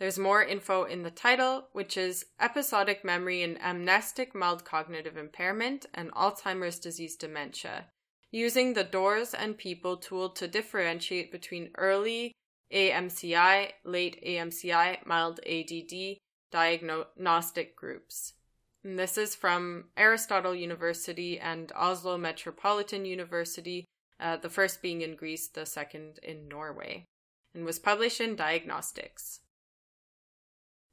There's 0.00 0.18
more 0.18 0.42
info 0.42 0.84
in 0.84 1.02
the 1.02 1.10
title, 1.10 1.68
which 1.72 1.98
is 1.98 2.24
Episodic 2.40 3.04
Memory 3.04 3.42
in 3.42 3.58
Amnestic 3.58 4.34
Mild 4.34 4.64
Cognitive 4.64 5.18
Impairment 5.18 5.84
and 5.92 6.10
Alzheimer's 6.12 6.78
Disease 6.78 7.16
Dementia, 7.16 7.84
using 8.30 8.72
the 8.72 8.82
DOORS 8.82 9.34
and 9.34 9.58
People 9.58 9.98
tool 9.98 10.30
to 10.30 10.48
differentiate 10.48 11.30
between 11.30 11.68
early 11.76 12.32
AMCI, 12.72 13.72
late 13.84 14.24
AMCI, 14.26 15.04
mild 15.04 15.38
ADD 15.46 16.16
diagnostic 16.50 17.76
groups. 17.76 18.32
And 18.82 18.98
this 18.98 19.18
is 19.18 19.34
from 19.34 19.90
Aristotle 19.98 20.54
University 20.54 21.38
and 21.38 21.70
Oslo 21.76 22.16
Metropolitan 22.16 23.04
University, 23.04 23.84
uh, 24.18 24.38
the 24.38 24.48
first 24.48 24.80
being 24.80 25.02
in 25.02 25.14
Greece, 25.14 25.48
the 25.48 25.66
second 25.66 26.20
in 26.22 26.48
Norway, 26.48 27.04
and 27.54 27.66
was 27.66 27.78
published 27.78 28.22
in 28.22 28.34
Diagnostics. 28.34 29.40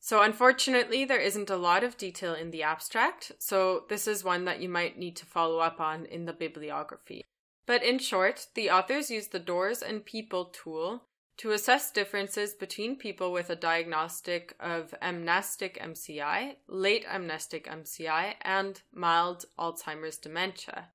So, 0.08 0.22
unfortunately, 0.22 1.04
there 1.04 1.20
isn't 1.20 1.50
a 1.50 1.58
lot 1.58 1.84
of 1.84 1.98
detail 1.98 2.34
in 2.34 2.52
the 2.52 2.64
abstract, 2.64 3.34
so 3.40 3.84
this 3.90 4.08
is 4.08 4.24
one 4.24 4.46
that 4.46 4.62
you 4.62 4.70
might 4.70 4.98
need 4.98 5.18
to 5.18 5.26
follow 5.26 5.60
up 5.60 5.82
on 5.82 6.06
in 6.06 6.24
the 6.24 6.32
bibliography. 6.32 7.26
But 7.66 7.84
in 7.84 8.00
short, 8.00 8.48
the 8.56 8.70
authors 8.70 9.12
use 9.12 9.28
the 9.28 9.40
DOORS 9.40 9.82
and 9.82 10.06
People 10.06 10.46
tool 10.46 11.04
to 11.40 11.52
assess 11.52 11.92
differences 11.92 12.54
between 12.54 12.96
people 12.96 13.34
with 13.34 13.50
a 13.50 13.56
diagnostic 13.58 14.56
of 14.62 14.96
amnestic 15.02 15.78
MCI, 15.78 16.56
late 16.70 17.04
amnestic 17.06 17.68
MCI, 17.68 18.36
and 18.44 18.82
mild 18.94 19.44
Alzheimer's 19.60 20.18
dementia. 20.18 20.88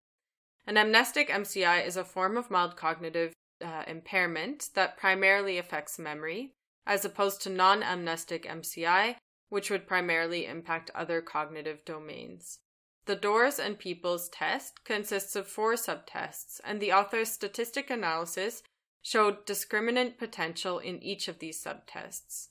An 0.67 0.79
amnestic 0.79 1.29
MCI 1.29 1.87
is 1.87 1.99
a 1.99 2.05
form 2.05 2.39
of 2.39 2.51
mild 2.51 2.79
cognitive 2.79 3.35
uh, 3.63 3.83
impairment 3.87 4.71
that 4.73 4.97
primarily 4.97 5.59
affects 5.59 5.99
memory, 5.99 6.55
as 6.87 7.05
opposed 7.05 7.43
to 7.43 7.51
non 7.51 7.83
amnestic 7.83 8.45
MCI, 8.45 9.17
which 9.49 9.71
would 9.71 9.87
primarily 9.87 10.47
impact 10.47 10.91
other 10.95 11.21
cognitive 11.21 11.85
domains. 11.85 12.59
The 13.05 13.17
DOORS 13.17 13.59
and 13.59 13.79
Peoples 13.79 14.29
test 14.29 14.85
consists 14.85 15.35
of 15.35 15.49
four 15.49 15.75
subtests, 15.75 16.61
and 16.65 16.81
the 16.81 16.93
author's 16.93 17.31
statistic 17.31 17.91
analysis 17.91 18.63
showed 19.03 19.45
discriminant 19.45 20.19
potential 20.19 20.79
in 20.79 21.03
each 21.03 21.27
of 21.27 21.41
these 21.41 21.63
subtests. 21.63 22.49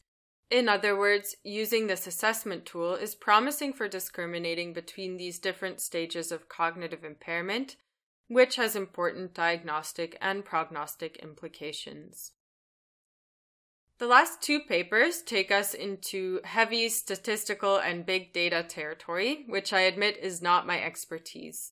In 0.50 0.68
other 0.68 0.98
words, 0.98 1.38
using 1.44 1.88
this 1.88 2.06
assessment 2.06 2.66
tool 2.66 2.94
is 2.96 3.16
promising 3.16 3.72
for 3.72 3.88
discriminating 3.88 4.74
between 4.74 5.16
these 5.16 5.40
different 5.40 5.80
stages 5.80 6.30
of 6.30 6.50
cognitive 6.50 7.06
impairment, 7.06 7.78
which 8.28 8.58
has 8.58 8.76
important 8.76 9.34
diagnostic 9.34 10.18
and 10.20 10.44
prognostic 10.44 11.16
implications. 11.18 12.34
The 14.02 14.08
last 14.08 14.42
two 14.42 14.60
papers 14.60 15.22
take 15.22 15.50
us 15.50 15.74
into 15.74 16.42
heavy 16.44 16.90
statistical 16.90 17.78
and 17.78 18.06
big 18.06 18.34
data 18.34 18.66
territory, 18.68 19.46
which 19.48 19.72
I 19.72 19.82
admit 19.82 20.18
is 20.18 20.42
not 20.42 20.68
my 20.68 20.82
expertise 20.84 21.72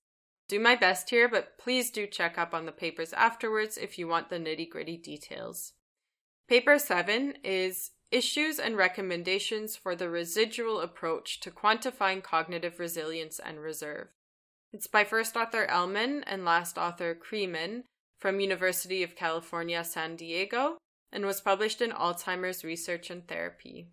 do 0.50 0.60
my 0.60 0.76
best 0.76 1.12
here, 1.12 1.30
but 1.30 1.58
please 1.58 1.92
do 1.92 2.08
check 2.08 2.38
up 2.38 2.54
on 2.54 2.66
the 2.66 2.72
papers 2.72 3.14
afterwards 3.14 3.78
if 3.78 3.98
you 3.98 4.08
want 4.08 4.30
the 4.30 4.40
nitty 4.40 4.68
gritty 4.68 4.98
details. 4.98 5.74
Paper 6.50 6.80
7 6.80 7.36
is 7.44 7.92
Issues 8.12 8.58
and 8.58 8.76
Recommendations 8.76 9.76
for 9.76 9.96
the 9.96 10.10
Residual 10.10 10.82
Approach 10.82 11.40
to 11.42 11.52
Quantifying 11.52 12.24
Cognitive 12.24 12.80
Resilience 12.80 13.40
and 13.40 13.60
Reserve. 13.60 14.08
It's 14.74 14.88
by 14.88 15.04
first 15.04 15.38
author 15.38 15.66
Elman 15.66 16.24
and 16.26 16.44
last 16.44 16.80
author 16.80 17.16
Kremen 17.16 17.84
from 18.20 18.40
University 18.40 19.04
of 19.04 19.16
California, 19.16 19.84
San 19.84 20.16
Diego, 20.16 20.78
and 21.12 21.26
was 21.26 21.42
published 21.42 21.82
in 21.82 21.92
Alzheimer's 21.92 22.64
Research 22.64 23.10
and 23.10 23.28
Therapy. 23.28 23.90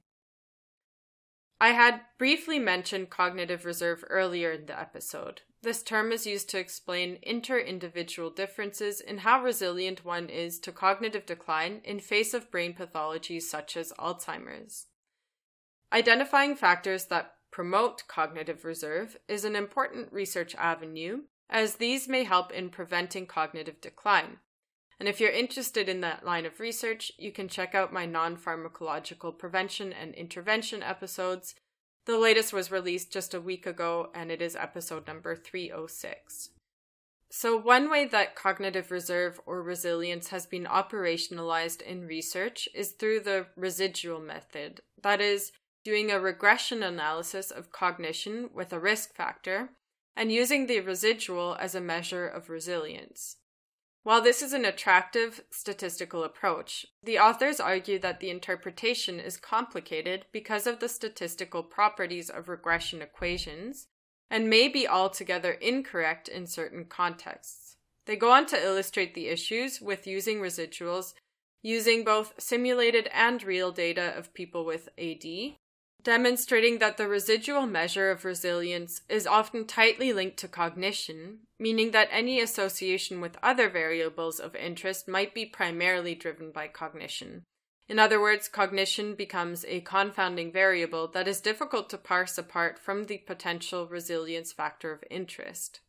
I 1.61 1.68
had 1.70 2.02
briefly 2.18 2.59
mentioned 2.59 3.09
cognitive 3.09 3.64
reserve 3.64 4.05
earlier 4.11 4.52
in 4.52 4.66
the 4.66 4.79
episode. 4.79 5.40
This 5.62 5.83
term 5.83 6.12
is 6.12 6.26
used 6.26 6.50
to 6.50 6.59
explain 6.59 7.18
inter-individual 7.22 8.31
differences 8.31 9.00
in 9.00 9.18
how 9.18 9.42
resilient 9.42 10.05
one 10.05 10.29
is 10.29 10.59
to 10.61 10.72
cognitive 10.72 11.24
decline 11.24 11.81
in 11.83 11.98
face 11.98 12.35
of 12.35 12.50
brain 12.50 12.74
pathologies 12.74 13.42
such 13.42 13.76
as 13.76 13.92
Alzheimer's. 13.98 14.87
Identifying 15.92 16.57
factors 16.57 17.07
that 17.07 17.33
promote 17.50 18.07
cognitive 18.07 18.64
reserve 18.64 19.16
is 19.26 19.44
an 19.44 19.57
important 19.57 20.12
research 20.12 20.55
avenue, 20.57 21.22
as 21.48 21.76
these 21.76 22.07
may 22.07 22.24
help 22.24 22.52
in 22.52 22.68
preventing 22.68 23.24
cognitive 23.24 23.81
decline. 23.81 24.38
And 24.98 25.09
if 25.09 25.20
you're 25.20 25.30
interested 25.30 25.88
in 25.88 26.00
that 26.00 26.24
line 26.24 26.46
of 26.46 26.59
research, 26.59 27.12
you 27.18 27.30
can 27.30 27.48
check 27.48 27.74
out 27.74 27.92
my 27.92 28.06
non 28.06 28.37
pharmacological 28.37 29.37
prevention 29.38 29.92
and 29.92 30.14
intervention 30.14 30.82
episodes. 30.82 31.54
The 32.06 32.18
latest 32.18 32.52
was 32.52 32.70
released 32.70 33.12
just 33.12 33.35
a 33.35 33.40
week 33.40 33.66
ago, 33.66 34.11
and 34.14 34.30
it 34.30 34.40
is 34.40 34.56
episode 34.56 35.06
number 35.06 35.37
306. 35.37 36.50
So, 37.30 37.56
one 37.56 37.90
way 37.90 38.06
that 38.06 38.37
cognitive 38.37 38.90
reserve 38.90 39.40
or 39.44 39.62
resilience 39.62 40.28
has 40.28 40.46
been 40.46 40.64
operationalized 40.64 41.82
in 41.82 42.06
research 42.06 42.68
is 42.72 42.92
through 42.92 43.20
the 43.20 43.46
residual 43.56 44.20
method. 44.20 44.80
That 45.02 45.20
is, 45.20 45.52
doing 45.85 46.11
a 46.11 46.18
regression 46.18 46.82
analysis 46.82 47.50
of 47.50 47.70
cognition 47.70 48.50
with 48.54 48.72
a 48.72 48.80
risk 48.80 49.14
factor 49.14 49.70
and 50.16 50.32
using 50.32 50.66
the 50.66 50.80
residual 50.80 51.56
as 51.61 51.74
a 51.74 51.80
measure 51.80 52.26
of 52.26 52.48
resilience. 52.48 53.37
While 54.07 54.23
this 54.23 54.40
is 54.40 54.53
an 54.53 54.64
attractive 54.64 55.42
statistical 55.51 56.23
approach, 56.23 56.87
the 57.03 57.19
authors 57.19 57.59
argue 57.59 57.99
that 57.99 58.21
the 58.21 58.31
interpretation 58.31 59.19
is 59.19 59.37
complicated 59.37 60.27
because 60.31 60.69
of 60.69 60.79
the 60.79 60.88
statistical 60.88 61.64
properties 61.64 62.31
of 62.31 62.49
regression 62.49 63.03
equations 63.03 63.88
and 64.31 64.49
may 64.49 64.69
be 64.69 64.87
altogether 64.87 65.51
incorrect 65.51 66.29
in 66.29 66.47
certain 66.47 66.85
contexts. 66.85 67.79
They 68.05 68.14
go 68.14 68.31
on 68.31 68.47
to 68.47 68.64
illustrate 68.64 69.14
the 69.14 69.27
issues 69.27 69.81
with 69.81 70.07
using 70.07 70.38
residuals 70.38 71.14
using 71.61 72.05
both 72.05 72.33
simulated 72.38 73.09
and 73.12 73.42
real 73.42 73.73
data 73.73 74.16
of 74.16 74.33
people 74.35 74.64
with 74.64 74.88
AD, 74.97 75.57
demonstrating 76.05 76.79
that 76.79 76.97
the 76.97 77.09
residual 77.09 77.66
measure 77.66 78.12
of 78.12 78.25
resilience 78.25 79.01
is 79.09 79.27
often 79.27 79.66
tightly 79.66 80.12
linked 80.12 80.37
to 80.37 80.47
cognition, 80.47 81.40
meaning 81.59 81.90
that 81.90 82.09
any 82.11 82.40
association 82.40 83.21
with 83.21 83.38
other 83.42 83.69
variables 83.69 84.38
of 84.38 84.55
interest 84.55 85.09
might 85.09 85.35
be 85.35 85.47
primarily 85.47 86.14
driven 86.14 86.51
by 86.51 86.69
cognition. 86.69 87.45
In 87.88 87.99
other 87.99 88.21
words, 88.21 88.49
cognition 88.49 89.14
becomes 89.14 89.64
a 89.66 89.81
confounding 89.81 90.51
variable 90.51 91.07
that 91.09 91.29
is 91.29 91.40
difficult 91.40 91.88
to 91.90 91.99
parse 91.99 92.37
apart 92.37 92.79
from 92.79 93.05
the 93.05 93.19
potential 93.19 93.87
resilience 93.87 94.53
factor 94.53 94.90
of 94.92 95.05
interest. 95.11 95.81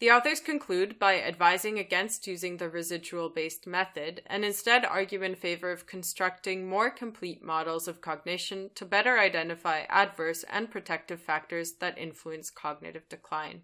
The 0.00 0.10
authors 0.10 0.40
conclude 0.40 0.98
by 0.98 1.20
advising 1.20 1.78
against 1.78 2.26
using 2.26 2.56
the 2.56 2.68
residual 2.68 3.30
based 3.30 3.66
method 3.66 4.22
and 4.26 4.44
instead 4.44 4.84
argue 4.84 5.22
in 5.22 5.34
favor 5.34 5.70
of 5.72 5.86
constructing 5.86 6.68
more 6.68 6.90
complete 6.90 7.42
models 7.42 7.88
of 7.88 8.00
cognition 8.00 8.70
to 8.74 8.84
better 8.84 9.18
identify 9.18 9.82
adverse 9.88 10.44
and 10.44 10.70
protective 10.70 11.20
factors 11.20 11.74
that 11.74 11.96
influence 11.96 12.50
cognitive 12.50 13.08
decline. 13.08 13.62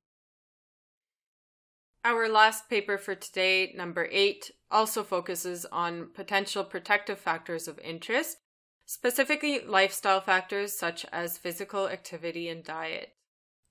Our 2.02 2.28
last 2.28 2.70
paper 2.70 2.96
for 2.96 3.14
today, 3.14 3.74
number 3.76 4.08
eight, 4.10 4.50
also 4.70 5.02
focuses 5.02 5.66
on 5.66 6.08
potential 6.14 6.64
protective 6.64 7.18
factors 7.18 7.68
of 7.68 7.78
interest, 7.80 8.38
specifically 8.86 9.60
lifestyle 9.60 10.20
factors 10.20 10.72
such 10.72 11.04
as 11.12 11.36
physical 11.36 11.88
activity 11.88 12.48
and 12.48 12.64
diet. 12.64 13.10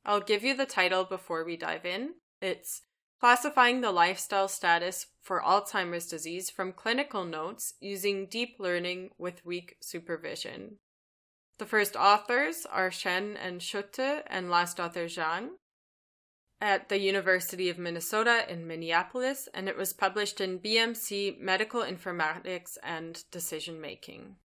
I'll 0.06 0.22
give 0.22 0.44
you 0.44 0.56
the 0.56 0.68
title 0.68 1.06
before 1.06 1.44
we 1.44 1.58
dive 1.58 1.86
in. 1.86 2.12
It's 2.40 2.82
classifying 3.20 3.82
the 3.82 3.92
lifestyle 3.92 4.48
status 4.48 5.08
for 5.22 5.42
Alzheimer's 5.42 6.06
disease 6.06 6.50
from 6.50 6.72
clinical 6.72 7.26
notes 7.26 7.74
using 7.82 8.28
deep 8.28 8.58
learning 8.60 9.10
with 9.18 9.46
weak 9.46 9.76
supervision. 9.82 10.78
The 11.58 11.66
first 11.66 11.96
authors 11.96 12.66
are 12.72 12.92
Shen 12.92 13.36
and 13.36 13.60
Schutte, 13.60 14.22
and 14.28 14.50
last 14.50 14.80
author 14.80 15.06
Zhang. 15.06 15.50
At 16.62 16.90
the 16.90 17.00
University 17.00 17.70
of 17.70 17.78
Minnesota 17.78 18.46
in 18.52 18.68
Minneapolis, 18.68 19.48
and 19.54 19.70
it 19.70 19.78
was 19.78 19.94
published 19.94 20.42
in 20.42 20.60
BMC 20.60 21.40
Medical 21.40 21.82
Informatics 21.82 22.78
and 22.84 23.24
Decision 23.32 23.80
Making. 23.80 24.36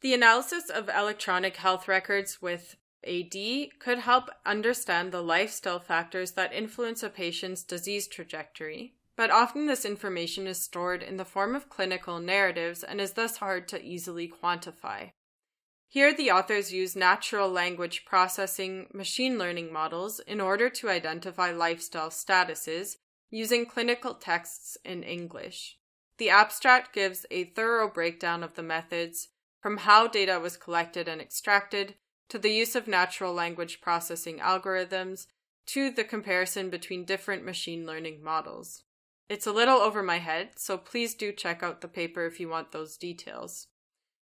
The 0.00 0.14
analysis 0.14 0.70
of 0.70 0.88
electronic 0.88 1.56
health 1.56 1.88
records 1.88 2.40
with 2.40 2.76
AD 3.06 3.34
could 3.78 3.98
help 3.98 4.30
understand 4.46 5.10
the 5.10 5.22
lifestyle 5.22 5.80
factors 5.80 6.32
that 6.32 6.52
influence 6.52 7.02
a 7.02 7.08
patient's 7.08 7.62
disease 7.62 8.06
trajectory, 8.06 8.94
but 9.16 9.30
often 9.30 9.66
this 9.66 9.84
information 9.84 10.46
is 10.46 10.60
stored 10.60 11.02
in 11.02 11.16
the 11.16 11.24
form 11.24 11.54
of 11.54 11.68
clinical 11.68 12.18
narratives 12.18 12.82
and 12.82 13.00
is 13.00 13.12
thus 13.12 13.38
hard 13.38 13.68
to 13.68 13.82
easily 13.82 14.28
quantify. 14.28 15.10
Here, 15.92 16.14
the 16.14 16.30
authors 16.30 16.72
use 16.72 16.94
natural 16.94 17.50
language 17.50 18.04
processing 18.04 18.86
machine 18.94 19.38
learning 19.38 19.72
models 19.72 20.20
in 20.20 20.40
order 20.40 20.70
to 20.70 20.88
identify 20.88 21.50
lifestyle 21.50 22.10
statuses 22.10 22.98
using 23.28 23.66
clinical 23.66 24.14
texts 24.14 24.78
in 24.84 25.02
English. 25.02 25.78
The 26.18 26.30
abstract 26.30 26.94
gives 26.94 27.26
a 27.32 27.42
thorough 27.42 27.90
breakdown 27.90 28.44
of 28.44 28.54
the 28.54 28.62
methods 28.62 29.30
from 29.60 29.78
how 29.78 30.06
data 30.06 30.38
was 30.38 30.56
collected 30.56 31.08
and 31.08 31.20
extracted 31.20 31.96
to 32.28 32.38
the 32.38 32.52
use 32.52 32.76
of 32.76 32.86
natural 32.86 33.34
language 33.34 33.80
processing 33.80 34.38
algorithms 34.38 35.26
to 35.66 35.90
the 35.90 36.04
comparison 36.04 36.70
between 36.70 37.04
different 37.04 37.44
machine 37.44 37.84
learning 37.84 38.22
models. 38.22 38.84
It's 39.28 39.46
a 39.46 39.52
little 39.52 39.78
over 39.78 40.04
my 40.04 40.18
head, 40.18 40.50
so 40.54 40.78
please 40.78 41.14
do 41.14 41.32
check 41.32 41.64
out 41.64 41.80
the 41.80 41.88
paper 41.88 42.26
if 42.26 42.38
you 42.38 42.48
want 42.48 42.70
those 42.70 42.96
details. 42.96 43.66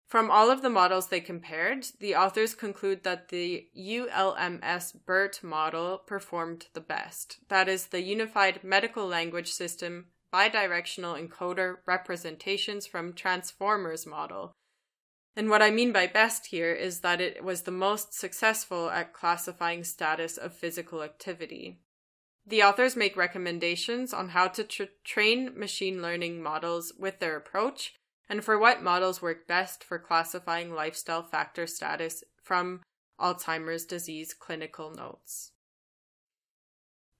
From 0.07 0.29
all 0.29 0.51
of 0.51 0.61
the 0.61 0.69
models 0.69 1.07
they 1.07 1.19
compared, 1.19 1.87
the 1.99 2.15
authors 2.15 2.53
conclude 2.53 3.03
that 3.03 3.29
the 3.29 3.67
ULMS 3.75 4.93
BERT 5.05 5.43
model 5.43 5.97
performed 5.97 6.67
the 6.73 6.81
best. 6.81 7.39
That 7.49 7.67
is, 7.67 7.87
the 7.87 8.01
Unified 8.01 8.63
Medical 8.63 9.07
Language 9.07 9.51
System 9.51 10.07
bidirectional 10.33 11.15
encoder 11.15 11.77
representations 11.85 12.87
from 12.87 13.13
Transformers 13.13 14.05
model. 14.05 14.55
And 15.35 15.49
what 15.49 15.61
I 15.61 15.71
mean 15.71 15.91
by 15.91 16.07
best 16.07 16.47
here 16.47 16.73
is 16.73 16.99
that 16.99 17.21
it 17.21 17.43
was 17.43 17.63
the 17.63 17.71
most 17.71 18.13
successful 18.13 18.89
at 18.89 19.13
classifying 19.13 19.83
status 19.83 20.37
of 20.37 20.53
physical 20.55 21.03
activity. 21.03 21.79
The 22.45 22.63
authors 22.63 22.95
make 22.95 23.15
recommendations 23.15 24.13
on 24.13 24.29
how 24.29 24.47
to 24.49 24.63
tra- 24.63 24.87
train 25.03 25.57
machine 25.57 26.01
learning 26.01 26.41
models 26.41 26.93
with 26.97 27.19
their 27.19 27.37
approach 27.37 27.93
and 28.29 28.43
for 28.43 28.57
what 28.57 28.83
models 28.83 29.21
work 29.21 29.47
best 29.47 29.83
for 29.83 29.99
classifying 29.99 30.73
lifestyle 30.73 31.23
factor 31.23 31.67
status 31.67 32.23
from 32.41 32.81
Alzheimer's 33.19 33.86
disease 33.86 34.33
clinical 34.33 34.93
notes. 34.93 35.51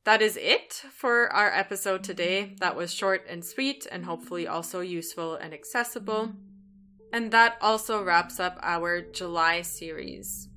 That 0.06 0.22
is 0.22 0.36
it 0.36 0.74
for 0.92 1.32
our 1.32 1.50
episode 1.50 2.04
today. 2.04 2.56
That 2.60 2.76
was 2.76 2.94
short 2.94 3.26
and 3.30 3.44
sweet 3.44 3.88
and 3.90 4.04
hopefully 4.04 4.46
also 4.48 4.82
useful 4.82 5.36
and 5.36 5.54
accessible. 5.54 6.34
And 7.14 7.32
that 7.32 7.58
also 7.62 8.04
wraps 8.04 8.40
up 8.40 8.60
our 8.62 9.02
July 9.02 9.62
series. 9.62 10.50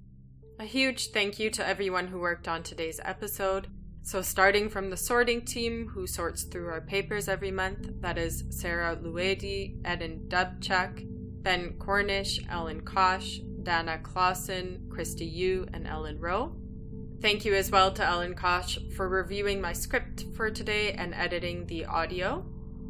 A 0.59 0.65
huge 0.65 1.09
thank 1.09 1.39
you 1.39 1.51
to 1.51 1.67
everyone 1.67 2.09
who 2.09 2.19
worked 2.19 2.49
on 2.49 2.63
today's 2.63 2.99
episode. 3.05 3.69
So, 4.07 4.23
starting 4.23 4.69
from 4.69 4.89
the 4.89 4.97
sorting 4.97 5.45
team 5.45 5.89
who 5.89 6.07
sorts 6.07 6.45
through 6.45 6.69
our 6.69 6.81
papers 6.81 7.27
every 7.27 7.51
month, 7.51 7.89
that 8.03 8.17
is 8.17 8.45
Sarah 8.51 8.97
Luedi, 8.97 9.81
Eden 9.85 10.27
Dubchak, 10.29 11.05
Ben 11.43 11.73
Cornish, 11.81 12.39
Ellen 12.49 12.83
Kosh, 12.83 13.41
Dana 13.65 13.99
Clausen, 13.99 14.87
Christy 14.91 15.27
Yu, 15.27 15.67
and 15.73 15.89
Ellen 15.89 16.21
Rowe. 16.21 16.55
Thank 17.21 17.45
you 17.45 17.57
as 17.57 17.73
well 17.73 17.93
to 17.95 18.05
Ellen 18.05 18.35
Kosh 18.35 18.79
for 18.95 19.09
reviewing 19.09 19.61
my 19.61 19.73
script 19.73 20.27
for 20.37 20.53
today 20.53 20.93
and 20.93 21.13
editing 21.13 21.67
the 21.67 21.87
audio, 21.87 22.47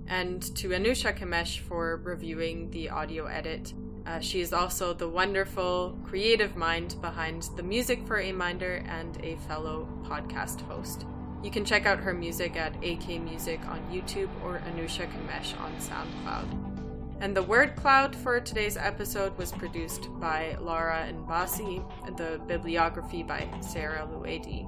and 0.09 0.43
to 0.55 0.69
Anusha 0.69 1.17
Kamesh 1.17 1.61
for 1.61 1.97
reviewing 2.05 2.71
the 2.73 2.91
audio 2.91 3.25
edit. 3.25 3.73
Uh, 4.07 4.21
she 4.21 4.41
is 4.41 4.53
also 4.53 4.95
the 4.95 5.09
wonderful 5.09 5.99
creative 6.05 6.55
mind 6.57 6.95
behind 7.01 7.49
the 7.57 7.63
music 7.63 8.07
for 8.07 8.21
A 8.21 8.31
Minder 8.31 8.85
and 8.87 9.19
a 9.25 9.37
fellow 9.49 9.89
podcast 10.05 10.61
host. 10.63 11.05
You 11.43 11.51
can 11.51 11.65
check 11.65 11.87
out 11.87 11.99
her 11.99 12.15
music 12.15 12.57
at 12.57 12.77
AK 12.85 13.21
Music 13.21 13.61
on 13.67 13.81
YouTube 13.91 14.31
or 14.45 14.63
Anusha 14.69 15.09
Kamesh 15.11 15.59
on 15.61 15.73
SoundCloud. 15.79 16.77
And 17.21 17.37
the 17.37 17.43
word 17.43 17.77
cloud 17.77 18.15
for 18.15 18.41
today's 18.41 18.77
episode 18.77 19.37
was 19.39 19.51
produced 19.51 20.09
by 20.21 20.57
Laura 20.61 21.05
and 21.09 21.27
Basi, 21.27 21.83
the 22.17 22.41
bibliography 22.47 23.23
by 23.23 23.49
Sarah 23.61 24.07
Luedi. 24.13 24.67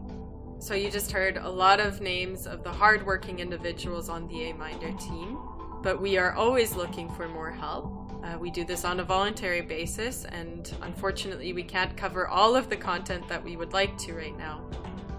So 0.61 0.75
you 0.75 0.91
just 0.91 1.13
heard 1.13 1.37
a 1.37 1.49
lot 1.49 1.79
of 1.79 2.01
names 2.01 2.47
of 2.47 2.65
the 2.65 2.73
hardworking 2.73 3.39
individuals 3.39 4.09
on 4.09 4.27
the 4.27 4.51
A 4.51 4.55
Minder 4.55 4.93
team, 4.99 5.39
but 5.83 6.01
we 6.01 6.17
are 6.17 6.33
always 6.33 6.75
looking 6.75 7.09
for 7.11 7.29
more 7.29 7.53
help. 7.53 8.08
Uh, 8.23 8.37
we 8.39 8.51
do 8.51 8.65
this 8.65 8.85
on 8.85 9.01
a 9.01 9.05
voluntary 9.05 9.61
basis, 9.61 10.25
and 10.25 10.75
unfortunately, 10.83 11.53
we 11.53 11.63
can't 11.63 11.97
cover 11.97 12.27
all 12.27 12.57
of 12.57 12.69
the 12.69 12.77
content 12.77 13.27
that 13.29 13.43
we 13.43 13.57
would 13.57 13.73
like 13.73 13.97
to 13.99 14.13
right 14.15 14.37
now. 14.37 14.61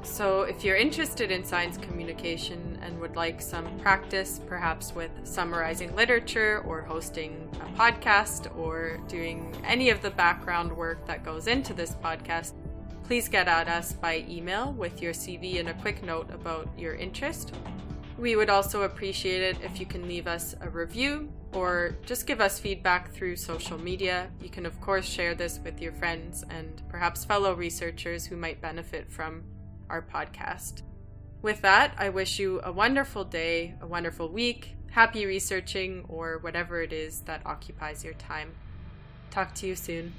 So, 0.02 0.44
if 0.44 0.64
you're 0.64 0.76
interested 0.76 1.32
in 1.32 1.44
science 1.44 1.78
communication 1.78 2.80
and 2.82 3.00
would 3.00 3.16
like 3.16 3.42
some 3.42 3.78
practice, 3.80 4.40
perhaps 4.48 4.94
with 4.94 5.12
summarizing 5.24 5.96
literature 5.96 6.64
or 6.66 6.82
hosting 6.82 7.50
a 7.62 7.78
podcast 7.78 8.56
or 8.58 8.98
doing 9.08 9.56
any 9.66 9.90
of 9.90 10.02
the 10.02 10.12
background 10.12 10.76
work 10.76 11.06
that 11.06 11.24
goes 11.24 11.48
into 11.48 11.74
this 11.74 11.96
podcast, 11.96 12.54
please 13.04 13.28
get 13.28 13.48
at 13.48 13.68
us 13.68 13.94
by 13.94 14.26
email 14.30 14.72
with 14.74 15.02
your 15.02 15.14
CV 15.14 15.60
and 15.60 15.70
a 15.70 15.74
quick 15.76 16.04
note 16.04 16.30
about 16.34 16.70
your 16.78 16.96
interest. 16.96 17.54
We 18.18 18.36
would 18.36 18.50
also 18.50 18.84
appreciate 18.84 19.42
it 19.42 19.58
if 19.64 19.80
you 19.80 19.86
can 19.86 20.08
leave 20.08 20.28
us 20.28 20.56
a 20.62 20.70
review 20.70 21.30
or 21.54 21.98
just 22.06 22.28
give 22.28 22.42
us 22.42 22.60
feedback 22.60 23.12
through 23.12 23.36
social 23.36 23.78
media. 23.78 24.30
You 24.42 24.50
can, 24.50 24.66
of 24.66 24.80
course, 24.82 25.06
share 25.06 25.34
this 25.34 25.60
with 25.64 25.82
your 25.82 25.94
friends 25.94 26.44
and 26.50 26.82
perhaps 26.90 27.26
fellow 27.26 27.54
researchers 27.54 28.26
who 28.26 28.36
might 28.36 28.62
benefit 28.62 29.12
from 29.12 29.44
our 29.90 30.02
podcast. 30.02 30.84
With 31.42 31.62
that, 31.62 31.96
I 31.98 32.10
wish 32.10 32.38
you 32.38 32.62
a 32.64 32.72
wonderful 32.72 33.24
day, 33.24 33.76
a 33.82 33.88
wonderful 33.88 34.30
week, 34.30 34.76
happy 34.92 35.26
researching, 35.26 36.06
or 36.08 36.40
whatever 36.40 36.82
it 36.82 36.94
is 36.94 37.22
that 37.22 37.46
occupies 37.46 38.04
your 38.04 38.14
time. 38.16 38.52
Talk 39.32 39.56
to 39.56 39.68
you 39.68 39.76
soon. 39.76 40.14